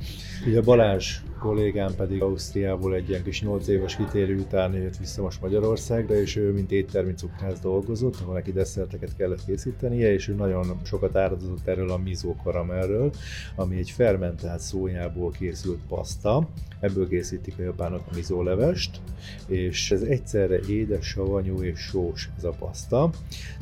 Ugye 0.45 0.61
Balázs 0.61 1.21
kollégám 1.37 1.95
pedig 1.95 2.21
Ausztriából 2.21 2.95
egy 2.95 3.09
ilyen 3.09 3.23
kis 3.23 3.41
8 3.41 3.67
éves 3.67 3.95
kitérő 3.95 4.37
után 4.37 4.73
jött 4.73 4.97
vissza 4.97 5.21
most 5.21 5.41
Magyarországra, 5.41 6.15
és 6.15 6.35
ő 6.35 6.51
mint 6.51 6.71
éttermi 6.71 7.13
cukrász 7.13 7.59
dolgozott, 7.59 8.15
ahol 8.21 8.33
neki 8.33 8.51
desszerteket 8.51 9.15
kellett 9.15 9.45
készítenie, 9.45 10.13
és 10.13 10.27
ő 10.27 10.33
nagyon 10.33 10.79
sokat 10.83 11.15
áradozott 11.15 11.67
erről 11.67 11.89
a 11.89 11.97
mizó 11.97 12.35
karamellről, 12.43 13.11
ami 13.55 13.77
egy 13.77 13.91
fermentált 13.91 14.59
szójából 14.59 15.31
készült 15.31 15.79
paszta, 15.87 16.47
ebből 16.79 17.07
készítik 17.07 17.59
a 17.59 17.63
japánok 17.63 18.01
a 18.11 18.15
mizólevest, 18.15 19.01
és 19.47 19.91
ez 19.91 20.01
egyszerre 20.01 20.59
édes, 20.69 21.05
savanyú 21.05 21.61
és 21.61 21.79
sós 21.79 22.29
ez 22.37 22.43
a 22.43 22.53
paszta. 22.59 23.03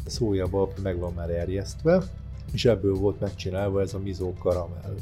A 0.06 0.10
szójabab 0.10 0.72
meg 0.84 1.00
van 1.00 1.14
már 1.14 1.30
erjesztve, 1.30 2.04
és 2.54 2.66
ebből 2.66 2.94
volt 2.94 3.20
megcsinálva 3.20 3.82
ez 3.82 3.94
a 3.94 4.00
mizó 4.00 4.34
karamell 4.34 4.96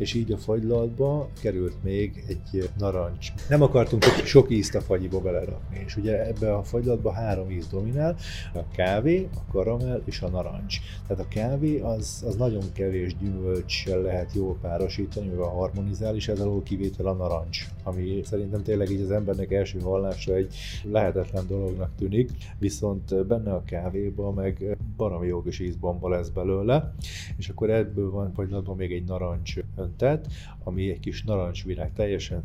és 0.00 0.14
így 0.14 0.32
a 0.32 0.36
fagylaltba 0.36 1.28
került 1.40 1.82
még 1.82 2.24
egy 2.28 2.70
narancs. 2.78 3.32
Nem 3.48 3.62
akartunk 3.62 4.02
sok 4.24 4.50
ízt 4.50 4.74
a 4.74 4.80
fagyiba 4.80 5.20
belerakni, 5.20 5.82
és 5.86 5.96
ugye 5.96 6.26
ebbe 6.26 6.54
a 6.54 6.62
fagylaltba 6.62 7.12
három 7.12 7.50
íz 7.50 7.66
dominál, 7.66 8.16
a 8.54 8.68
kávé, 8.74 9.28
a 9.34 9.52
karamell 9.52 10.02
és 10.04 10.20
a 10.20 10.28
narancs. 10.28 10.78
Tehát 11.06 11.24
a 11.24 11.28
kávé 11.28 11.80
az, 11.80 12.24
az 12.26 12.36
nagyon 12.36 12.62
kevés 12.72 13.16
gyümölcssel 13.16 14.00
lehet 14.00 14.34
jól 14.34 14.56
párosítani, 14.60 15.28
mivel 15.28 15.48
harmonizál, 15.48 16.14
és 16.14 16.28
ez 16.28 16.40
alól 16.40 16.62
kivétel 16.62 17.06
a 17.06 17.12
narancs, 17.12 17.66
ami 17.82 18.20
szerintem 18.24 18.62
tényleg 18.62 18.90
így 18.90 19.00
az 19.00 19.10
embernek 19.10 19.52
első 19.52 19.80
hallásra 19.80 20.34
egy 20.34 20.54
lehetetlen 20.82 21.46
dolognak 21.46 21.90
tűnik, 21.98 22.30
viszont 22.58 23.26
benne 23.26 23.52
a 23.52 23.64
kávéba 23.64 24.32
meg 24.32 24.76
baromi 24.96 25.26
jó 25.26 25.42
kis 25.42 25.60
ízbomba 25.60 26.08
lesz 26.08 26.28
belőle, 26.28 26.94
és 27.36 27.48
akkor 27.48 27.70
ebből 27.70 28.10
van 28.10 28.32
fagylaltban 28.32 28.76
még 28.76 28.92
egy 28.92 29.04
narancs 29.04 29.54
öntet, 29.90 30.26
ami 30.64 30.90
egy 30.90 31.00
kis 31.00 31.22
narancsvirág, 31.22 31.92
teljesen 31.92 32.42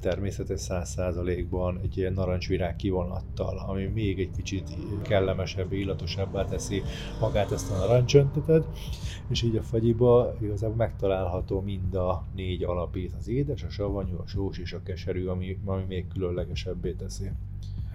természetes 0.00 0.60
száz 0.60 0.90
százalékban 0.90 1.80
egy 1.82 1.96
ilyen 1.96 2.12
narancsvirág 2.12 2.76
kivonattal, 2.76 3.58
ami 3.58 3.84
még 3.84 4.20
egy 4.20 4.30
kicsit 4.36 4.76
kellemesebb, 5.02 5.72
illatosabbá 5.72 6.44
teszi 6.44 6.82
magát 7.20 7.52
ezt 7.52 7.70
a 7.70 7.76
narancsöntetet, 7.76 8.66
és 9.28 9.42
így 9.42 9.56
a 9.56 9.62
fagyiba 9.62 10.34
igazából 10.40 10.76
megtalálható 10.76 11.60
mind 11.60 11.94
a 11.94 12.24
négy 12.34 12.62
alapét, 12.62 13.12
az 13.18 13.28
édes, 13.28 13.62
a 13.62 13.70
savanyú, 13.70 14.16
a 14.18 14.26
sós 14.26 14.58
és 14.58 14.72
a 14.72 14.82
keserű, 14.82 15.26
ami, 15.26 15.58
ami 15.64 15.82
még 15.88 16.06
különlegesebbé 16.08 16.92
teszi 16.92 17.30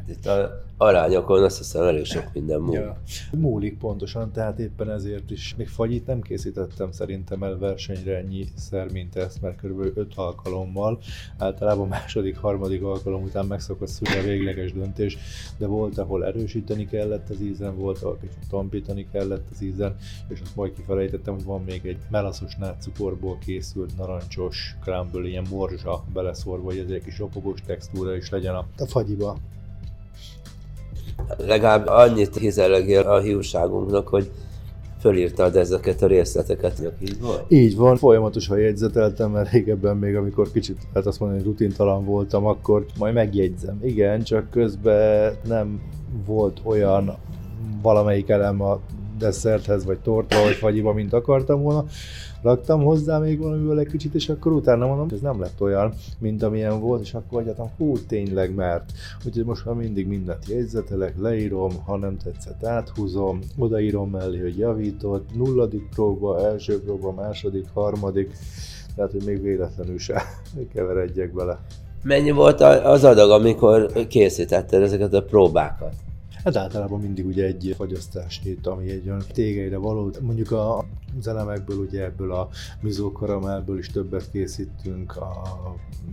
itt 0.09 0.25
a 0.25 0.67
arányokon 0.81 1.43
azt 1.43 1.57
hiszem 1.57 1.83
elég 1.83 2.05
sok 2.05 2.29
minden 2.33 2.61
múl. 2.61 2.75
Ja. 2.75 2.97
Múlik 3.31 3.77
pontosan, 3.77 4.31
tehát 4.31 4.59
éppen 4.59 4.89
ezért 4.89 5.31
is. 5.31 5.55
Még 5.57 5.67
fagyit 5.67 6.05
nem 6.05 6.21
készítettem 6.21 6.91
szerintem 6.91 7.43
el 7.43 7.57
versenyre 7.57 8.17
ennyiszer, 8.17 8.91
mint 8.91 9.15
ezt, 9.15 9.41
mert 9.41 9.61
kb. 9.61 9.97
5 9.97 10.13
alkalommal, 10.15 10.99
általában 11.37 11.87
második, 11.87 12.37
harmadik 12.37 12.83
alkalom 12.83 13.23
után 13.23 13.45
meg 13.45 13.59
szokott 13.59 13.87
szülni 13.87 14.19
a 14.19 14.23
végleges 14.23 14.73
döntés, 14.73 15.17
de 15.57 15.65
volt, 15.65 15.97
ahol 15.97 16.25
erősíteni 16.25 16.85
kellett 16.85 17.29
az 17.29 17.41
ízen, 17.41 17.77
volt, 17.77 18.01
ahol 18.01 18.17
kicsit 18.21 18.49
tompítani 18.49 19.07
kellett 19.11 19.47
az 19.51 19.61
ízen, 19.61 19.95
és 20.27 20.41
azt 20.41 20.55
majd 20.55 20.73
kifelejtettem, 20.73 21.33
hogy 21.33 21.43
van 21.43 21.63
még 21.63 21.85
egy 21.85 21.97
melaszos 22.09 22.57
cukorból 22.79 23.37
készült 23.45 23.97
narancsos 23.97 24.75
crumble, 24.81 25.27
ilyen 25.27 25.45
morzsa 25.49 26.03
beleszorva, 26.13 26.65
hogy 26.65 26.77
ez 26.77 26.89
egy 26.89 27.03
kis 27.03 27.17
ropogós 27.17 27.61
textúra 27.65 28.15
is 28.15 28.29
legyen 28.29 28.55
a, 28.55 28.65
a 28.77 28.85
fagyiba 28.85 29.37
legalább 31.37 31.87
annyit 31.87 32.37
hizelegél 32.37 33.01
a 33.01 33.19
hiúságunknak, 33.19 34.07
hogy 34.07 34.31
fölírtad 34.99 35.55
ezeket 35.55 36.01
a 36.01 36.07
részleteket, 36.07 36.81
így 37.01 37.19
van? 37.19 37.37
Így 37.47 37.75
van, 37.75 37.97
folyamatosan 37.97 38.59
jegyzeteltem, 38.59 39.31
mert 39.31 39.51
régebben 39.51 39.97
még 39.97 40.15
amikor 40.15 40.51
kicsit, 40.51 40.77
hát 40.93 41.05
azt 41.05 41.19
mondani, 41.19 41.41
hogy 41.41 41.49
rutintalan 41.51 42.05
voltam, 42.05 42.45
akkor 42.45 42.85
majd 42.97 43.13
megjegyzem. 43.13 43.79
Igen, 43.81 44.23
csak 44.23 44.49
közben 44.49 45.33
nem 45.47 45.81
volt 46.25 46.61
olyan 46.63 47.17
valamelyik 47.81 48.29
elem 48.29 48.61
a 48.61 48.79
desszerthez, 49.19 49.85
vagy 49.85 49.99
torta, 49.99 50.41
vagy 50.43 50.55
fagyiba, 50.55 50.93
mint 50.93 51.13
akartam 51.13 51.61
volna, 51.61 51.85
raktam 52.41 52.83
hozzá 52.83 53.19
még 53.19 53.39
valamiből 53.39 53.79
egy 53.79 53.87
kicsit, 53.87 54.13
és 54.13 54.29
akkor 54.29 54.51
utána 54.51 54.87
mondom, 54.87 55.07
ez 55.11 55.19
nem 55.19 55.39
lett 55.39 55.61
olyan, 55.61 55.93
mint 56.19 56.43
amilyen 56.43 56.79
volt, 56.79 57.01
és 57.01 57.13
akkor 57.13 57.41
agyaltam, 57.41 57.69
hú, 57.77 57.97
tényleg, 58.07 58.55
mert. 58.55 58.91
Úgyhogy 59.25 59.45
most 59.45 59.65
már 59.65 59.75
mindig 59.75 60.07
mindent 60.07 60.47
jegyzetelek, 60.47 61.13
leírom, 61.17 61.71
ha 61.85 61.97
nem 61.97 62.17
tetszett, 62.17 62.65
áthúzom, 62.65 63.39
odaírom 63.57 64.09
mellé, 64.09 64.39
hogy 64.39 64.57
javított, 64.57 65.35
nulladik 65.35 65.89
próba, 65.89 66.45
első 66.45 66.81
próba, 66.81 67.11
második, 67.11 67.65
harmadik, 67.73 68.31
tehát, 68.95 69.11
hogy 69.11 69.23
még 69.25 69.41
véletlenül 69.41 69.97
se 69.97 70.23
keveredjek 70.73 71.33
bele. 71.33 71.59
Mennyi 72.03 72.31
volt 72.31 72.61
az 72.61 73.03
adag, 73.03 73.31
amikor 73.31 74.07
készítetted 74.07 74.81
ezeket 74.81 75.13
a 75.13 75.23
próbákat? 75.23 75.93
Hát 76.43 76.55
általában 76.55 76.99
mindig 76.99 77.25
ugye 77.25 77.45
egy 77.45 77.73
fagyasztás 77.77 78.39
hét, 78.43 78.67
ami 78.67 78.89
egy 78.89 79.07
olyan 79.07 79.23
tégeire 79.33 79.77
való. 79.77 80.11
Mondjuk 80.21 80.51
a 80.51 80.85
zenemekből, 81.21 81.77
ugye 81.77 82.03
ebből 82.03 82.33
a 82.33 82.49
mizókaramellből 82.81 83.77
is 83.77 83.87
többet 83.87 84.31
készítünk, 84.31 85.15
a 85.15 85.41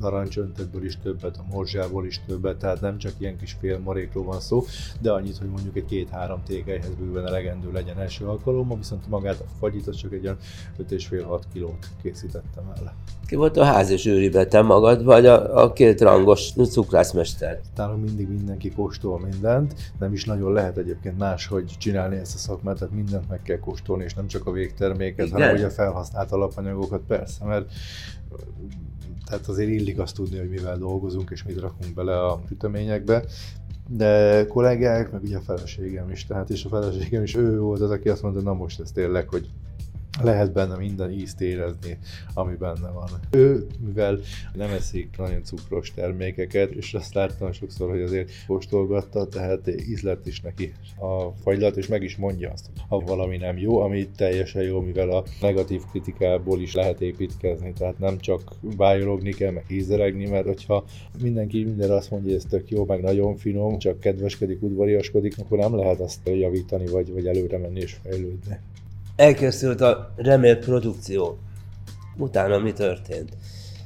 narancsöntetből 0.00 0.84
is 0.84 0.98
többet, 1.02 1.36
a 1.36 1.44
morzsából 1.50 2.06
is 2.06 2.20
többet, 2.26 2.56
tehát 2.56 2.80
nem 2.80 2.98
csak 2.98 3.12
ilyen 3.18 3.36
kis 3.36 3.56
fél 3.60 3.78
marékról 3.78 4.24
van 4.24 4.40
szó, 4.40 4.64
de 5.00 5.12
annyit, 5.12 5.38
hogy 5.38 5.48
mondjuk 5.48 5.76
egy 5.76 5.84
két-három 5.84 6.42
tégelyhez 6.46 6.94
bőven 6.94 7.26
elegendő 7.26 7.72
legyen 7.72 7.98
első 7.98 8.24
alkalommal, 8.24 8.76
viszont 8.76 9.08
magát 9.08 9.40
a 9.40 9.44
fagyit 9.58 9.86
az 9.86 9.96
csak 9.96 10.12
egy 10.12 10.24
olyan 10.24 10.36
5,5-6 10.78 11.40
kilót 11.52 11.88
készítettem 12.02 12.72
el. 12.76 12.94
Ki 13.26 13.36
volt 13.36 13.56
a 13.56 13.64
házi 13.64 13.96
zsűribe, 13.96 14.46
te 14.46 14.62
magad, 14.62 15.04
vagy 15.04 15.26
a, 15.26 15.62
a 15.62 15.72
két 15.72 16.00
rangos 16.00 16.52
cukrászmester? 16.52 17.60
Nálunk 17.76 18.04
mindig 18.04 18.28
mindenki 18.28 18.70
kóstol 18.70 19.20
mindent, 19.20 19.74
nem 19.98 20.12
is 20.12 20.24
nagyon 20.24 20.52
lehet 20.52 20.76
egyébként 20.76 21.18
máshogy 21.18 21.72
csinálni 21.78 22.16
ezt 22.16 22.34
a 22.34 22.38
szakmát, 22.38 22.78
tehát 22.78 22.94
mindent 22.94 23.28
meg 23.28 23.42
kell 23.42 23.58
kóstolni, 23.58 24.04
és 24.04 24.14
nem 24.14 24.26
csak 24.26 24.46
a 24.46 24.50
végterméket, 24.86 25.26
Igen. 25.26 25.40
hanem 25.40 25.54
ugye 25.54 25.70
felhasznált 25.70 26.32
alapanyagokat, 26.32 27.02
persze, 27.06 27.44
mert 27.44 27.72
tehát 29.26 29.46
azért 29.46 29.70
illik 29.70 29.98
azt 29.98 30.14
tudni, 30.14 30.38
hogy 30.38 30.48
mivel 30.48 30.78
dolgozunk, 30.78 31.30
és 31.30 31.44
mit 31.44 31.60
rakunk 31.60 31.94
bele 31.94 32.24
a 32.24 32.40
süteményekbe, 32.48 33.24
de 33.88 34.44
kollégák, 34.46 35.12
meg 35.12 35.22
ugye 35.22 35.36
a 35.36 35.40
feleségem 35.40 36.10
is, 36.10 36.26
tehát 36.26 36.50
és 36.50 36.64
a 36.64 36.68
feleségem 36.68 37.22
is 37.22 37.36
ő 37.36 37.58
volt 37.58 37.80
az, 37.80 37.90
aki 37.90 38.08
azt 38.08 38.22
mondta, 38.22 38.40
na 38.40 38.54
most 38.54 38.80
ez 38.80 38.92
tényleg, 38.92 39.28
hogy 39.28 39.48
lehet 40.22 40.52
benne 40.52 40.76
minden 40.76 41.10
ízt 41.10 41.40
érezni, 41.40 41.98
ami 42.34 42.54
benne 42.54 42.90
van. 42.90 43.08
Ő, 43.30 43.66
mivel 43.86 44.18
nem 44.54 44.70
eszik 44.70 45.16
nagyon 45.16 45.42
cukros 45.42 45.94
termékeket, 45.94 46.70
és 46.70 46.94
azt 46.94 47.14
láttam 47.14 47.52
sokszor, 47.52 47.90
hogy 47.90 48.00
azért 48.00 48.30
kóstolgatta, 48.46 49.26
tehát 49.26 49.68
ízlet 49.88 50.26
is 50.26 50.40
neki 50.40 50.72
a 50.98 51.30
fagylat, 51.42 51.76
és 51.76 51.86
meg 51.86 52.02
is 52.02 52.16
mondja 52.16 52.50
azt, 52.50 52.70
ha 52.88 52.98
valami 52.98 53.36
nem 53.36 53.58
jó, 53.58 53.78
ami 53.78 54.08
teljesen 54.16 54.62
jó, 54.62 54.80
mivel 54.80 55.10
a 55.10 55.24
negatív 55.40 55.82
kritikából 55.90 56.60
is 56.60 56.74
lehet 56.74 57.00
építkezni, 57.00 57.72
tehát 57.72 57.98
nem 57.98 58.18
csak 58.18 58.52
bájologni 58.76 59.32
kell, 59.32 59.52
meg 59.52 59.64
ízeregni, 59.68 60.28
mert 60.28 60.46
hogyha 60.46 60.84
mindenki 61.22 61.64
mindenre 61.64 61.94
azt 61.94 62.10
mondja, 62.10 62.28
hogy 62.28 62.38
ez 62.38 62.50
tök 62.50 62.70
jó, 62.70 62.84
meg 62.84 63.00
nagyon 63.00 63.36
finom, 63.36 63.78
csak 63.78 64.00
kedveskedik, 64.00 64.62
udvariaskodik, 64.62 65.38
akkor 65.38 65.58
nem 65.58 65.76
lehet 65.76 66.00
azt 66.00 66.28
javítani, 66.28 66.86
vagy, 66.86 67.12
vagy 67.12 67.26
előre 67.26 67.58
menni 67.58 67.80
és 67.80 67.96
fejlődni 68.02 68.58
elkészült 69.16 69.80
a 69.80 70.12
remélt 70.16 70.64
produkció. 70.64 71.38
Utána 72.16 72.58
mi 72.58 72.72
történt? 72.72 73.36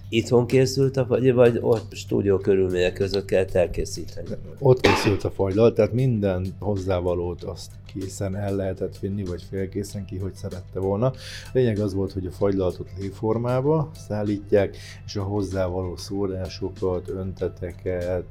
Itthon 0.08 0.46
készült 0.46 0.96
a 0.96 1.04
fagy, 1.04 1.32
vagy 1.32 1.58
ott 1.60 1.94
stúdió 1.94 2.38
körülmények 2.38 2.92
között 2.92 3.24
kell 3.24 3.46
elkészíteni? 3.52 4.28
Ott 4.58 4.80
készült 4.80 5.24
a 5.24 5.30
fagylal, 5.30 5.72
tehát 5.72 5.92
minden 5.92 6.54
hozzávalót 6.58 7.42
azt 7.42 7.70
készen 7.92 8.36
el 8.36 8.56
lehetett 8.56 8.98
vinni, 8.98 9.24
vagy 9.24 9.42
félkészen 9.42 10.04
ki, 10.04 10.18
hogy 10.18 10.34
szerette 10.34 10.80
volna. 10.80 11.12
Lényeg 11.52 11.78
az 11.78 11.94
volt, 11.94 12.12
hogy 12.12 12.26
a 12.26 12.30
fagylaltot 12.30 12.88
léformába 12.98 13.90
szállítják, 14.08 14.76
és 15.06 15.16
a 15.16 15.22
hozzávaló 15.22 15.96
szórásokat, 15.96 17.08
önteteket, 17.08 18.24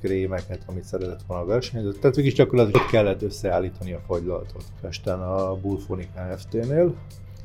krémeket, 0.00 0.62
amit 0.66 0.84
szeretett 0.84 1.22
volna 1.26 1.42
a 1.42 1.46
versenyző. 1.46 1.92
Tehát 1.92 2.34
csak 2.34 2.52
ott 2.52 2.86
kellett 2.90 3.22
összeállítani 3.22 3.92
a 3.92 4.02
fagylaltot. 4.06 4.64
Pesten 4.80 5.20
a 5.20 5.54
Bullphonic 5.54 6.08
Kft-nél, 6.14 6.94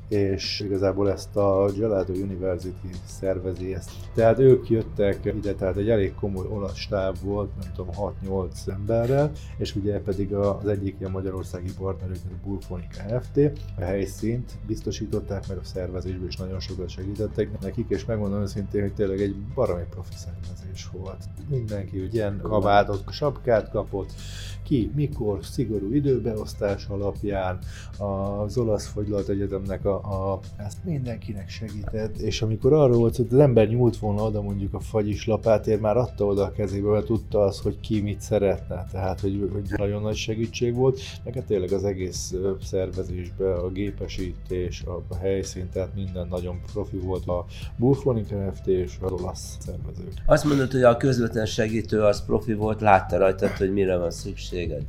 és 0.07 0.59
igazából 0.59 1.11
ezt 1.11 1.35
a 1.35 1.69
Gelato 1.77 2.13
University 2.13 2.89
szervezi 3.05 3.73
ezt. 3.73 3.91
Tehát 4.13 4.39
ők 4.39 4.69
jöttek 4.69 5.25
ide, 5.25 5.53
tehát 5.53 5.77
egy 5.77 5.89
elég 5.89 6.13
komoly 6.15 6.45
olasz 6.49 6.75
stáb 6.77 7.15
volt, 7.23 7.49
nem 7.61 7.71
tudom, 7.75 8.13
6-8 8.27 8.67
emberrel, 8.67 9.31
és 9.57 9.75
ugye 9.75 9.99
pedig 9.99 10.33
az 10.33 10.67
egyik 10.67 10.95
ilyen 10.99 11.11
magyarországi 11.11 11.71
partnerük, 11.79 12.17
a 12.25 12.47
Bullphonic 12.47 12.87
Kft. 12.87 13.37
A 13.77 13.81
helyszínt 13.81 14.51
biztosították, 14.67 15.47
meg 15.47 15.57
a 15.57 15.63
szervezésben 15.63 16.27
is 16.27 16.35
nagyon 16.37 16.59
sokat 16.59 16.89
segítettek 16.89 17.61
nekik, 17.61 17.85
és 17.89 18.05
megmondom 18.05 18.41
őszintén, 18.41 18.81
hogy 18.81 18.93
tényleg 18.93 19.21
egy 19.21 19.35
baromi 19.55 19.85
profi 19.89 20.13
szervezés 20.15 20.89
volt. 20.91 21.23
Mindenki 21.49 21.99
ugye 21.99 22.31
kabátot, 22.41 23.03
sapkát 23.11 23.69
kapott, 23.69 24.13
ki, 24.63 24.91
mikor, 24.95 25.45
szigorú 25.45 25.93
időbeosztás 25.93 26.85
alapján, 26.87 27.59
az 27.97 28.57
olasz 28.57 28.87
fogylalt 28.87 29.29
egyetemnek 29.29 29.85
a, 29.85 29.96
a, 29.97 30.39
ezt 30.57 30.77
mindenkinek 30.83 31.49
segített, 31.49 32.17
és 32.17 32.41
amikor 32.41 32.73
arról 32.73 32.97
volt, 32.97 33.15
hogy 33.15 33.27
az 33.31 33.39
ember 33.39 33.67
nyúlt 33.67 33.97
volna 33.97 34.23
oda 34.23 34.41
mondjuk 34.41 34.73
a 34.73 34.79
fagyis 34.79 35.25
lapátért, 35.25 35.81
már 35.81 35.97
adta 35.97 36.25
oda 36.25 36.43
a 36.43 36.51
kezébe, 36.51 36.89
mert 36.89 37.05
tudta 37.05 37.39
az, 37.39 37.59
hogy 37.59 37.79
ki 37.79 38.01
mit 38.01 38.21
szeretne, 38.21 38.85
tehát 38.91 39.19
hogy, 39.19 39.49
hogy 39.53 39.63
nagyon 39.77 40.01
nagy 40.01 40.15
segítség 40.15 40.75
volt, 40.75 40.99
hát 41.25 41.43
tényleg 41.45 41.71
az 41.71 41.83
egész 41.83 42.33
szervezésben, 42.61 43.57
a 43.57 43.69
gépesítés, 43.69 44.83
a, 45.09 45.15
helyszín, 45.15 45.69
tehát 45.73 45.95
minden 45.95 46.27
nagyon 46.27 46.61
profi 46.73 46.97
volt 46.97 47.27
a 47.27 47.45
Bullphonic 47.77 48.27
Kft. 48.27 48.67
és 48.67 48.97
az 49.01 49.11
olasz 49.11 49.57
szervezők. 49.59 50.13
Azt 50.25 50.43
mondod, 50.43 50.71
hogy 50.71 50.83
a 50.83 50.97
közvetlen 50.97 51.45
segítő 51.45 52.01
az 52.01 52.25
profi 52.25 52.53
volt, 52.53 52.81
látta 52.81 53.17
rajtad, 53.17 53.49
hogy 53.49 53.73
mire 53.73 53.97
van 53.97 54.11
szükség 54.11 54.57
szükséged. 54.57 54.81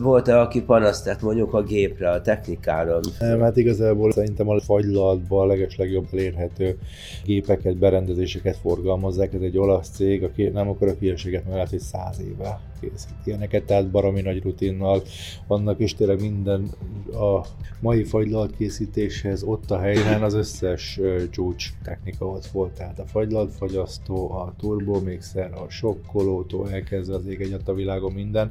Volt-e, 0.00 0.40
aki 0.40 0.62
panaszt 0.62 1.04
tett 1.04 1.22
mondjuk 1.22 1.54
a 1.54 1.62
gépre, 1.62 2.10
a 2.10 2.20
technikára? 2.20 3.00
Nem, 3.18 3.40
hát 3.40 3.56
igazából 3.56 4.12
szerintem 4.12 4.48
a 4.48 4.60
fagylatban 4.60 5.40
a 5.40 5.46
legeslegjobb 5.46 6.06
elérhető 6.12 6.78
gépeket, 7.24 7.76
berendezéseket 7.76 8.56
forgalmazzák. 8.56 9.34
Ez 9.34 9.40
egy 9.40 9.58
olasz 9.58 9.88
cég, 9.88 10.24
aki 10.24 10.48
nem 10.48 10.68
akar 10.68 10.88
a 10.88 10.94
hülyeséget, 10.98 11.42
mert 11.42 11.54
lehet, 11.54 11.70
hogy 11.70 11.80
száz 11.80 12.20
éve 12.20 12.60
készít 12.80 13.14
ilyeneket, 13.24 13.64
tehát 13.64 13.90
baromi 13.90 14.20
nagy 14.20 14.42
rutinnal 14.42 15.02
vannak, 15.46 15.78
és 15.78 15.94
tényleg 15.94 16.20
minden 16.20 16.70
a 17.12 17.46
mai 17.80 18.04
fagylalt 18.04 18.56
készítéshez 18.56 19.42
ott 19.42 19.70
a 19.70 19.78
helyen 19.78 20.22
az 20.22 20.34
összes 20.34 21.00
csúcs 21.30 21.72
technika 21.82 22.26
ott 22.26 22.46
volt, 22.46 22.72
tehát 22.72 22.98
a 22.98 23.06
fagylaltfagyasztó, 23.06 24.30
a 24.32 24.54
turbomixer, 24.58 25.52
a 25.52 25.68
sokkolótól 25.68 26.70
elkezdve 26.70 27.14
az 27.14 27.26
ég 27.26 27.40
egyet 27.40 27.68
a 27.68 27.74
világon 27.74 28.12
minden, 28.12 28.50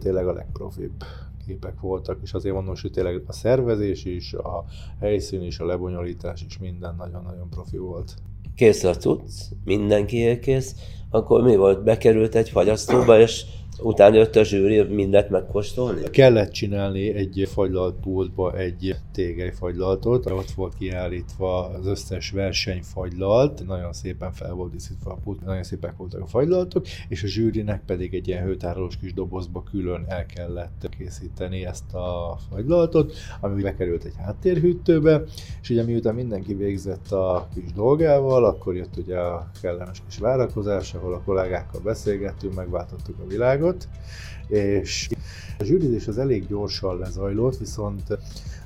tényleg 0.00 0.26
a 0.26 0.32
legprofibb 0.32 1.04
képek 1.46 1.80
voltak, 1.80 2.18
és 2.22 2.32
azért 2.32 2.54
mondom, 2.54 2.74
hogy 2.80 2.90
tényleg 2.90 3.22
a 3.26 3.32
szervezés 3.32 4.04
is, 4.04 4.32
a 4.32 4.64
helyszín 5.00 5.42
is, 5.42 5.58
a 5.58 5.66
lebonyolítás 5.66 6.42
is 6.42 6.58
minden 6.58 6.94
nagyon-nagyon 6.94 7.48
profi 7.50 7.76
volt. 7.76 8.14
Kész 8.56 8.84
a 8.84 8.96
tudsz, 8.96 9.48
mindenki 9.64 10.38
kész, 10.38 10.74
akkor 11.10 11.42
mi 11.42 11.56
volt? 11.56 11.84
Bekerült 11.84 12.34
egy 12.34 12.48
fagyasztóba, 12.48 13.20
és 13.20 13.44
Utána 13.82 14.14
jött 14.14 14.36
a 14.36 14.44
zsűri 14.44 14.82
mindent 14.82 15.30
megkóstolni? 15.30 16.10
Kellett 16.10 16.50
csinálni 16.50 17.14
egy 17.14 17.48
fagylaltpultba 17.52 18.56
egy 18.56 18.94
tégelyfagylaltot, 19.12 20.30
ott 20.30 20.50
volt 20.50 20.74
kiállítva 20.74 21.68
az 21.68 21.86
összes 21.86 22.30
versenyfagylalt, 22.30 23.66
nagyon 23.66 23.92
szépen 23.92 24.32
fel 24.32 24.52
volt 24.52 24.72
díszítve 24.72 25.10
a 25.10 25.18
pult, 25.24 25.44
nagyon 25.44 25.62
szépek 25.62 25.96
voltak 25.96 26.20
a 26.20 26.26
fagylaltok, 26.26 26.86
és 27.08 27.22
a 27.22 27.26
zsűrinek 27.26 27.82
pedig 27.86 28.14
egy 28.14 28.28
ilyen 28.28 28.44
hőtárolós 28.44 28.96
kis 28.96 29.14
dobozba 29.14 29.62
külön 29.62 30.04
el 30.08 30.26
kellett 30.26 30.88
készíteni 30.98 31.66
ezt 31.66 31.94
a 31.94 32.38
fagylaltot, 32.50 33.12
ami 33.40 33.62
bekerült 33.62 34.04
egy 34.04 34.16
háttérhűtőbe, 34.16 35.22
és 35.62 35.70
ugye 35.70 35.84
miután 35.84 36.14
mindenki 36.14 36.54
végzett 36.54 37.12
a 37.12 37.48
kis 37.54 37.72
dolgával, 37.72 38.44
akkor 38.44 38.74
jött 38.74 38.96
ugye 38.96 39.18
a 39.18 39.50
kellemes 39.62 40.02
kis 40.06 40.18
várakozás, 40.18 40.94
ahol 40.94 41.14
a 41.14 41.22
kollégákkal 41.24 41.80
beszélgettünk, 41.80 42.54
megváltottuk 42.54 43.18
a 43.20 43.26
világot, 43.26 43.62
bizottságot, 43.64 43.88
és 44.48 45.08
a 45.58 45.64
zsűrizés 45.64 46.08
az 46.08 46.18
elég 46.18 46.46
gyorsan 46.46 46.98
lezajlott, 46.98 47.56
viszont 47.56 48.18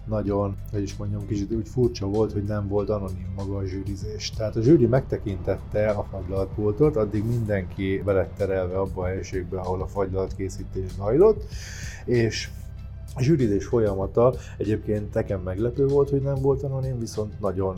nagyon, 0.05 0.57
hogy 0.73 0.83
is 0.83 0.97
mondjam, 0.97 1.27
kicsit 1.27 1.53
úgy 1.53 1.69
furcsa 1.69 2.07
volt, 2.07 2.33
hogy 2.33 2.45
nem 2.45 2.69
volt 2.69 2.89
anonim 2.89 3.33
maga 3.37 3.57
a 3.57 3.67
zsűrizés. 3.67 4.31
Tehát 4.31 4.57
a 4.57 4.61
zsűri 4.61 4.87
megtekintette 4.87 5.89
a 5.89 6.07
fagylaltpultot, 6.11 6.97
addig 6.97 7.25
mindenki 7.25 8.03
beletterelve 8.05 8.79
abba 8.79 9.03
a 9.03 9.07
helységbe, 9.07 9.59
ahol 9.59 9.83
a 9.83 9.87
fagylat 9.87 10.37
készítés 10.37 10.95
zajlott, 10.97 11.45
és 12.05 12.49
a 13.15 13.23
zsűrizés 13.23 13.65
folyamata 13.65 14.35
egyébként 14.57 15.15
nekem 15.15 15.41
meglepő 15.41 15.87
volt, 15.87 16.11
hogy 16.11 16.23
nem 16.23 16.41
volt 16.41 16.63
anonim, 16.63 16.99
viszont 16.99 17.41
nagyon 17.41 17.77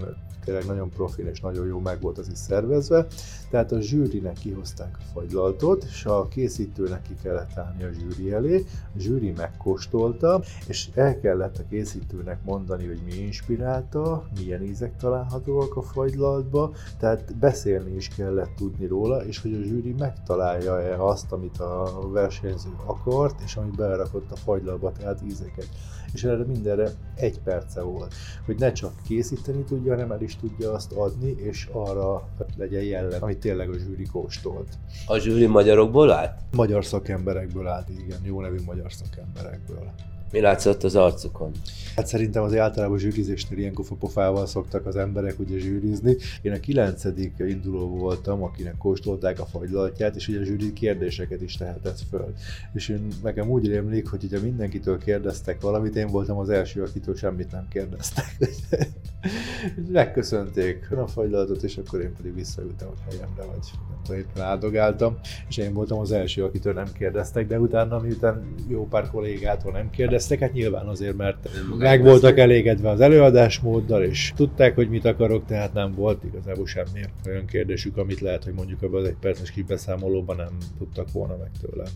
tényleg 0.51 0.69
nagyon 0.69 0.91
profil 0.91 1.27
és 1.27 1.41
nagyon 1.41 1.67
jó 1.67 1.79
meg 1.79 2.01
volt 2.01 2.19
az 2.19 2.29
is 2.29 2.39
szervezve. 2.39 3.07
Tehát 3.51 3.73
a 3.73 3.81
zsűrinek 3.81 4.33
kihozták 4.33 4.97
a 4.99 5.03
fagylaltot, 5.13 5.85
és 5.85 6.05
a 6.05 6.29
készítőnek 6.29 7.03
ki 7.03 7.15
kellett 7.23 7.57
állni 7.57 7.83
a 7.83 7.91
zsűri 7.93 8.33
elé, 8.33 8.65
a 8.97 8.99
zsűri 8.99 9.33
megkóstolta, 9.37 10.43
és 10.67 10.89
el 10.95 11.21
kellett 11.21 11.59
a 11.59 11.63
készítőnek 11.69 12.45
mondani, 12.45 12.87
hogy 12.87 13.01
mi 13.05 13.15
inspirálta, 13.15 14.25
milyen 14.39 14.63
ízek 14.63 14.97
találhatóak 14.97 15.77
a 15.77 15.83
fagylaltba, 15.83 16.73
tehát 16.99 17.37
beszélni 17.37 17.95
is 17.95 18.09
kellett 18.09 18.55
tudni 18.57 18.87
róla, 18.87 19.25
és 19.25 19.39
hogy 19.39 19.55
a 19.55 19.63
zsűri 19.63 19.95
megtalálja-e 19.99 21.05
azt, 21.05 21.33
amit 21.33 21.59
a 21.59 22.01
versenyző 22.13 22.71
akart, 22.87 23.41
és 23.45 23.57
amit 23.57 23.77
berakott 23.77 24.31
a 24.31 24.37
fagylaltba, 24.37 24.93
tehát 24.93 25.23
ízeket. 25.27 25.69
És 26.13 26.25
erre 26.25 26.45
mindenre 26.45 26.91
egy 27.15 27.41
perce 27.41 27.81
volt, 27.81 28.15
hogy 28.45 28.59
ne 28.59 28.73
csak 28.73 28.93
készíteni 29.07 29.63
tudja, 29.63 29.93
hanem 29.93 30.13
el 30.13 30.23
is 30.23 30.37
tudja 30.41 30.73
azt 30.73 30.93
adni, 30.93 31.31
és 31.31 31.69
arra 31.73 32.29
legyen 32.57 32.83
jellem, 32.83 33.23
amit 33.23 33.39
tényleg 33.39 33.69
a 33.69 33.79
zsűri 33.79 34.07
kóstolt. 34.07 34.69
A 35.07 35.19
zsűri 35.19 35.47
magyarokból 35.47 36.11
állt? 36.11 36.39
Magyar 36.53 36.85
szakemberekből 36.85 37.67
állt, 37.67 37.89
igen, 37.89 38.21
jó 38.23 38.41
nevű 38.41 38.59
magyar 38.67 38.93
szakemberekből. 38.93 39.93
Mi 40.33 40.41
látszott 40.41 40.85
az 40.85 40.97
arcukon? 40.97 41.51
Hát 41.97 42.07
szerintem 42.07 42.43
az 42.43 42.57
általában 42.57 42.99
zsűrizésnél 42.99 43.59
ilyenkor 43.59 43.85
pofával 43.99 44.47
szoktak 44.47 44.87
az 44.87 44.97
emberek 44.97 45.39
ugye 45.39 45.59
zsűrizni. 45.59 46.17
Én 46.43 46.53
a 46.53 46.61
kilencedik 46.61 47.35
induló 47.39 47.89
voltam, 47.89 48.43
akinek 48.43 48.77
kóstolták 48.77 49.41
a 49.41 49.47
fagylaltját, 49.47 50.17
és 50.17 50.29
ugye 50.29 50.41
a 50.41 50.45
zsűri 50.45 50.73
kérdéseket 50.73 51.43
is 51.43 51.57
tehetett 51.57 51.99
föl. 52.11 52.35
És 52.73 52.89
én 52.89 53.07
nekem 53.23 53.49
úgy 53.49 53.67
rémlik, 53.67 54.09
hogy 54.09 54.25
ugye 54.25 54.39
mindenkitől 54.39 54.99
kérdeztek 54.99 55.61
valamit, 55.61 55.97
én 55.97 56.07
voltam 56.07 56.39
az 56.39 56.49
első, 56.49 56.83
akitől 56.83 57.17
semmit 57.17 57.53
nem 57.53 57.69
kérdeztek. 57.69 58.37
Megköszönték 59.93 60.91
a 60.91 61.07
fagylaltot, 61.07 61.63
és 61.63 61.77
akkor 61.77 62.01
én 62.01 62.13
pedig 62.17 62.35
visszaültem 62.35 62.89
a 62.89 63.11
helyemre, 63.11 63.43
vagy 63.43 63.71
nem 63.89 64.01
tudom, 64.05 64.21
éppen 64.21 64.43
áldogáltam, 64.43 65.19
és 65.49 65.57
én 65.57 65.73
voltam 65.73 65.99
az 65.99 66.13
első, 66.13 66.45
akitől 66.45 66.73
nem 66.73 66.93
kérdeztek, 66.93 67.47
de 67.47 67.59
utána, 67.59 67.99
miután 67.99 68.55
jó 68.69 68.87
pár 68.87 69.11
kollégától 69.11 69.73
nem 69.73 69.91
kérdeztek, 69.91 70.39
hát 70.39 70.53
nyilván 70.53 70.87
azért, 70.87 71.17
mert 71.17 71.49
meg 71.79 72.03
voltak 72.03 72.39
elégedve 72.39 72.89
az 72.89 73.01
előadásmóddal, 73.01 74.03
és 74.03 74.33
tudták, 74.37 74.75
hogy 74.75 74.89
mit 74.89 75.05
akarok, 75.05 75.45
tehát 75.47 75.73
nem 75.73 75.95
volt 75.95 76.25
igazából 76.25 76.67
semmi 76.67 77.01
olyan 77.27 77.47
kérdésük, 77.47 77.97
amit 77.97 78.21
lehet, 78.21 78.45
hogy 78.45 78.55
mondjuk 78.55 78.83
ebben 78.83 79.01
az 79.01 79.07
egy 79.07 79.17
perces 79.21 79.51
kibeszámolóban 79.51 80.37
nem 80.37 80.57
tudtak 80.79 81.13
volna 81.13 81.37
meg 81.37 81.51
tőlem. 81.61 81.93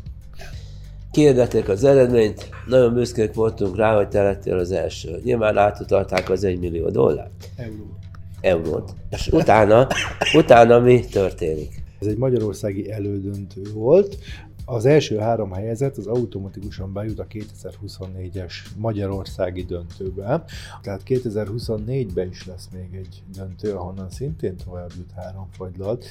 Kirdették 1.14 1.68
az 1.68 1.84
eredményt, 1.84 2.48
nagyon 2.66 2.94
büszkék 2.94 3.34
voltunk 3.34 3.76
rá, 3.76 3.96
hogy 3.96 4.08
te 4.08 4.22
lettél 4.22 4.58
az 4.58 4.72
első. 4.72 5.20
Nyilván 5.24 5.56
átutalták 5.56 6.30
az 6.30 6.44
egy 6.44 6.58
millió 6.58 6.88
dollárt. 6.88 7.50
Euró. 7.56 7.96
Eurót. 8.40 8.94
És 9.10 9.28
utána, 9.28 9.86
utána 10.34 10.78
mi 10.78 11.04
történik? 11.04 11.82
Ez 12.00 12.06
egy 12.06 12.16
magyarországi 12.16 12.90
elődöntő 12.90 13.62
volt, 13.74 14.18
az 14.64 14.84
első 14.84 15.16
három 15.16 15.52
helyezett 15.52 15.96
az 15.96 16.06
automatikusan 16.06 16.92
bejut 16.92 17.18
a 17.18 17.26
2024-es 17.26 18.52
Magyarországi 18.76 19.64
döntőbe. 19.64 20.44
Tehát 20.82 21.02
2024-ben 21.06 22.28
is 22.28 22.46
lesz 22.46 22.68
még 22.72 22.94
egy 22.94 23.22
döntő, 23.34 23.72
ahonnan 23.74 24.10
szintén 24.10 24.56
tovább 24.56 24.90
jut 24.96 25.10
három 25.16 25.48
fagylalt, 25.50 26.04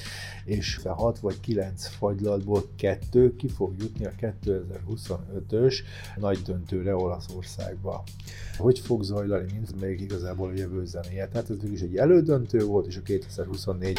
és 0.44 0.80
a 0.84 0.92
6 0.92 1.18
vagy 1.18 1.40
9 1.40 1.86
fagylaltból 1.86 2.62
kettő 2.76 3.36
ki 3.36 3.48
fog 3.48 3.74
jutni 3.78 4.04
a 4.04 4.12
2025-ös 4.20 5.74
nagy 6.16 6.38
döntőre 6.38 6.96
Olaszországba. 6.96 8.02
Hogy 8.56 8.78
fog 8.78 9.02
zajlani, 9.02 9.52
mint 9.52 9.80
még 9.80 10.00
igazából 10.00 10.48
a 10.48 10.54
jövő 10.54 10.84
zenéje. 10.84 11.28
Tehát 11.28 11.50
ez 11.50 11.70
is 11.70 11.80
egy 11.80 11.96
elődöntő 11.96 12.64
volt, 12.64 12.86
és 12.86 12.96
a 12.96 13.02
2024 13.02 13.98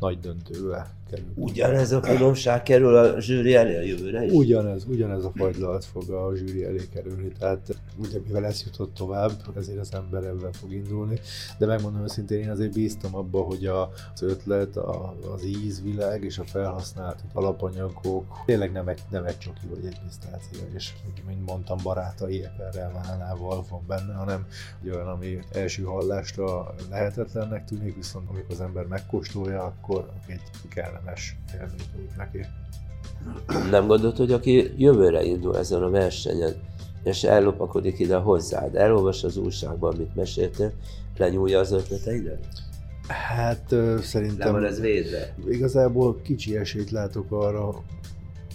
nagy 0.00 0.18
döntőbe 0.18 0.97
kerül. 1.10 1.32
Ugyanez 1.34 1.92
a 1.92 2.02
finomság 2.02 2.62
kerül 2.62 2.96
a 2.96 3.20
zsűri 3.20 3.54
elé 3.54 3.76
a 3.76 3.80
jövőre 3.80 4.24
is? 4.24 4.32
Ugyanez, 4.32 4.84
ugyanez 4.84 5.24
a 5.24 5.32
fagylalt 5.36 5.84
fog 5.84 6.10
a 6.10 6.36
zsűri 6.36 6.64
elé 6.64 6.88
kerülni, 6.92 7.32
tehát 7.38 7.80
ugye 7.96 8.18
mivel 8.26 8.44
ez 8.44 8.62
jutott 8.64 8.94
tovább, 8.94 9.32
ezért 9.56 9.78
az 9.78 9.94
ember 9.94 10.24
ebben 10.24 10.52
fog 10.52 10.72
indulni, 10.72 11.20
de 11.58 11.66
megmondom 11.66 12.02
őszintén, 12.02 12.40
én 12.40 12.50
azért 12.50 12.72
bíztam 12.72 13.14
abba, 13.14 13.40
hogy 13.40 13.66
a, 13.66 13.90
az 14.14 14.22
ötlet, 14.22 14.76
a, 14.76 15.14
az 15.34 15.44
ízvilág 15.44 16.24
és 16.24 16.38
a 16.38 16.44
felhasznált 16.44 17.24
alapanyagok 17.32 18.42
tényleg 18.46 18.72
nem 18.72 18.88
egy, 18.88 19.00
nem 19.10 19.24
egy 19.24 19.38
csoki 19.38 19.66
vagy 19.68 19.86
egy 19.86 20.00
pisztácia, 20.06 20.66
és 20.74 20.92
mint 21.26 21.46
mondtam, 21.46 21.78
barátai 21.82 22.44
eperrel, 22.44 22.92
válnával 22.92 23.64
van 23.70 23.82
benne, 23.86 24.14
hanem 24.14 24.46
egy 24.82 24.90
olyan, 24.90 25.08
ami 25.08 25.38
első 25.52 25.82
hallásra 25.82 26.74
lehetetlennek 26.90 27.64
tűnik, 27.64 27.94
viszont 27.94 28.28
amikor 28.28 28.50
az 28.50 28.60
ember 28.60 28.86
megkóstolja, 28.86 29.64
akkor 29.64 30.08
egy 30.26 30.40
kellemes 30.68 30.97
élmény 31.54 31.86
úgy 31.96 32.16
neki. 32.16 32.46
Nem 33.70 33.86
gondolod, 33.86 34.16
hogy 34.16 34.32
aki 34.32 34.72
jövőre 34.76 35.22
indul 35.22 35.58
ezen 35.58 35.82
a 35.82 35.90
versenyen, 35.90 36.54
és 37.04 37.24
ellopakodik 37.24 37.98
ide 37.98 38.16
hozzád, 38.16 38.74
elolvas 38.74 39.24
az 39.24 39.36
újságban, 39.36 39.94
amit 39.94 40.14
meséltél, 40.14 40.72
lenyúlja 41.16 41.58
az 41.58 41.72
ötleteidet? 41.72 42.46
Hát 43.08 43.74
szerintem 44.02 44.52
van 44.52 44.64
ez 44.64 44.80
védve? 44.80 45.34
igazából 45.48 46.20
kicsi 46.22 46.56
esélyt 46.56 46.90
látok 46.90 47.32
arra, 47.32 47.82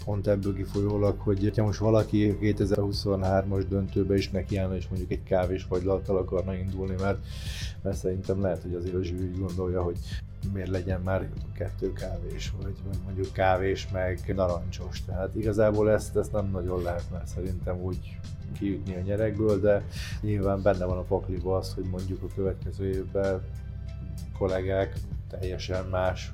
pont 0.05 0.27
ebből 0.27 0.55
kifolyólag, 0.55 1.19
hogy 1.19 1.51
ha 1.55 1.63
most 1.63 1.79
valaki 1.79 2.37
2023-as 2.41 3.65
döntőbe 3.69 4.15
is 4.15 4.29
nekiállna, 4.29 4.75
és 4.75 4.87
mondjuk 4.87 5.11
egy 5.11 5.23
kávés 5.23 5.63
fagylattal 5.63 6.17
akarna 6.17 6.55
indulni, 6.55 6.95
mert, 6.99 7.17
mert 7.81 7.97
szerintem 7.97 8.41
lehet, 8.41 8.61
hogy 8.61 8.73
azért 8.73 8.93
a 8.93 8.97
úgy 8.97 9.39
gondolja, 9.39 9.81
hogy 9.81 9.97
miért 10.53 10.69
legyen 10.69 11.01
már 11.01 11.29
kettő 11.53 11.93
kávés, 11.93 12.53
vagy, 12.61 12.75
mondjuk 13.03 13.33
kávés 13.33 13.87
meg 13.91 14.33
narancsos. 14.35 15.03
Tehát 15.05 15.35
igazából 15.35 15.91
ezt, 15.91 16.15
ezt 16.15 16.31
nem 16.31 16.49
nagyon 16.51 16.81
lehet 16.81 17.11
már 17.11 17.23
szerintem 17.25 17.81
úgy 17.81 18.17
kijutni 18.59 18.95
a 18.95 18.99
nyerekből, 18.99 19.59
de 19.59 19.83
nyilván 20.21 20.61
benne 20.61 20.85
van 20.85 20.97
a 20.97 21.01
pakliba 21.01 21.57
az, 21.57 21.73
hogy 21.73 21.85
mondjuk 21.91 22.23
a 22.23 22.33
következő 22.35 22.87
évben 22.87 23.41
kollégák 24.37 24.95
teljesen 25.29 25.85
más 25.85 26.33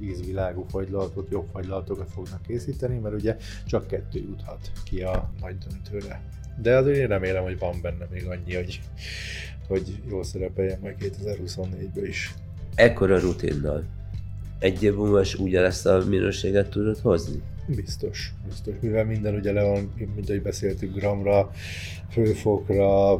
ízvilágú 0.00 0.66
fagylaltot, 0.68 1.30
jobb 1.30 1.46
fagylaltokat 1.52 2.10
fognak 2.10 2.42
készíteni, 2.42 2.98
mert 2.98 3.14
ugye 3.14 3.36
csak 3.66 3.86
kettő 3.86 4.18
juthat 4.18 4.70
ki 4.84 5.02
a 5.02 5.30
nagy 5.40 5.56
döntőre. 5.58 6.22
De 6.62 6.76
azért 6.76 6.96
én 6.96 7.06
remélem, 7.06 7.42
hogy 7.42 7.58
van 7.58 7.80
benne 7.82 8.06
még 8.10 8.26
annyi, 8.26 8.54
hogy, 8.54 8.80
hogy 9.68 10.02
jól 10.08 10.24
szerepeljen 10.24 10.78
majd 10.80 10.96
2024-ben 11.00 12.06
is. 12.06 12.34
Ekkora 12.74 13.18
rutinnal. 13.18 13.84
Egy 14.58 14.82
év 14.82 14.94
múlva 14.94 15.20
is 15.20 15.34
ugyanezt 15.34 15.86
a 15.86 16.04
minőséget 16.08 16.70
tudod 16.70 16.98
hozni? 16.98 17.42
Biztos, 17.66 18.32
biztos. 18.46 18.74
Mivel 18.80 19.04
minden 19.04 19.34
ugye 19.34 19.52
le 19.52 19.62
van, 19.62 19.92
mint 19.96 20.28
ahogy 20.28 20.42
beszéltük, 20.42 20.94
gramra, 20.94 21.50
főfokra, 22.10 23.16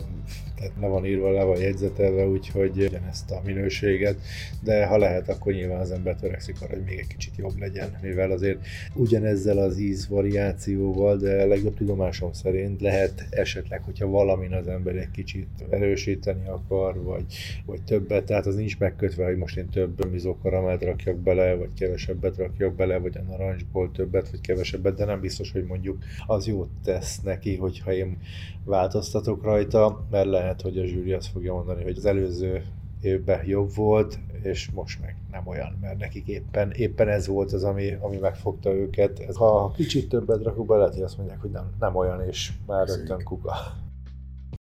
tehát 0.60 0.74
le 0.80 0.86
van 0.86 1.06
írva, 1.06 1.30
le 1.32 1.42
van 1.42 1.60
jegyzetelve, 1.60 2.26
úgyhogy 2.26 2.70
ugyanezt 2.70 3.30
a 3.30 3.40
minőséget, 3.44 4.16
de 4.62 4.86
ha 4.86 4.98
lehet, 4.98 5.28
akkor 5.28 5.52
nyilván 5.52 5.80
az 5.80 5.90
ember 5.90 6.14
törekszik 6.14 6.62
arra, 6.62 6.74
hogy 6.74 6.84
még 6.84 6.98
egy 6.98 7.06
kicsit 7.06 7.36
jobb 7.36 7.58
legyen, 7.58 7.98
mivel 8.02 8.30
azért 8.30 8.58
ugyanezzel 8.94 9.58
az 9.58 9.78
íz 9.78 10.08
variációval, 10.08 11.16
de 11.16 11.44
legjobb 11.44 11.74
tudomásom 11.74 12.32
szerint 12.32 12.80
lehet 12.80 13.26
esetleg, 13.30 13.82
hogyha 13.82 14.06
valamin 14.06 14.52
az 14.52 14.68
ember 14.68 14.96
egy 14.96 15.10
kicsit 15.10 15.48
erősíteni 15.70 16.48
akar, 16.48 17.02
vagy, 17.02 17.24
vagy 17.66 17.82
többet, 17.82 18.24
tehát 18.24 18.46
az 18.46 18.54
nincs 18.54 18.78
megkötve, 18.78 19.24
hogy 19.24 19.36
most 19.36 19.56
én 19.56 19.68
több 19.68 20.10
mizókaramelt 20.10 20.82
rakjak 20.82 21.16
bele, 21.16 21.54
vagy 21.54 21.70
kevesebbet 21.78 22.36
rakjak 22.36 22.74
bele, 22.74 22.98
vagy 22.98 23.16
a 23.16 23.30
narancsból 23.30 23.90
többet, 23.92 24.30
vagy 24.30 24.40
kevesebbet, 24.40 24.96
de 24.96 25.04
nem 25.04 25.20
biztos, 25.20 25.52
hogy 25.52 25.64
mondjuk 25.64 25.98
az 26.26 26.46
jót 26.46 26.70
tesz 26.84 27.20
neki, 27.20 27.56
hogyha 27.56 27.92
én 27.92 28.18
változtatok 28.64 29.42
rajta, 29.42 30.06
mert 30.10 30.26
lehet, 30.26 30.49
hogy 30.62 30.78
a 30.78 30.84
zsűri 30.84 31.12
azt 31.12 31.26
fogja 31.26 31.54
mondani, 31.54 31.82
hogy 31.82 31.96
az 31.96 32.04
előző 32.04 32.64
évben 33.00 33.44
jobb 33.44 33.74
volt, 33.74 34.18
és 34.42 34.70
most 34.70 35.00
meg 35.00 35.16
nem 35.30 35.46
olyan, 35.46 35.78
mert 35.80 35.98
nekik 35.98 36.26
éppen, 36.26 36.70
éppen 36.70 37.08
ez 37.08 37.26
volt 37.26 37.52
az, 37.52 37.64
ami, 37.64 37.96
ami 38.00 38.16
megfogta 38.16 38.74
őket. 38.74 39.34
Ha 39.34 39.72
kicsit 39.76 40.08
többet 40.08 40.42
rakok 40.42 40.66
bele, 40.66 40.78
lehet, 40.78 40.94
hogy 40.94 41.02
azt 41.02 41.16
mondják, 41.16 41.40
hogy 41.40 41.50
nem, 41.50 41.70
nem 41.80 41.96
olyan, 41.96 42.24
és 42.24 42.52
már 42.66 42.86
rögtön 42.86 43.22
kuka. 43.24 43.52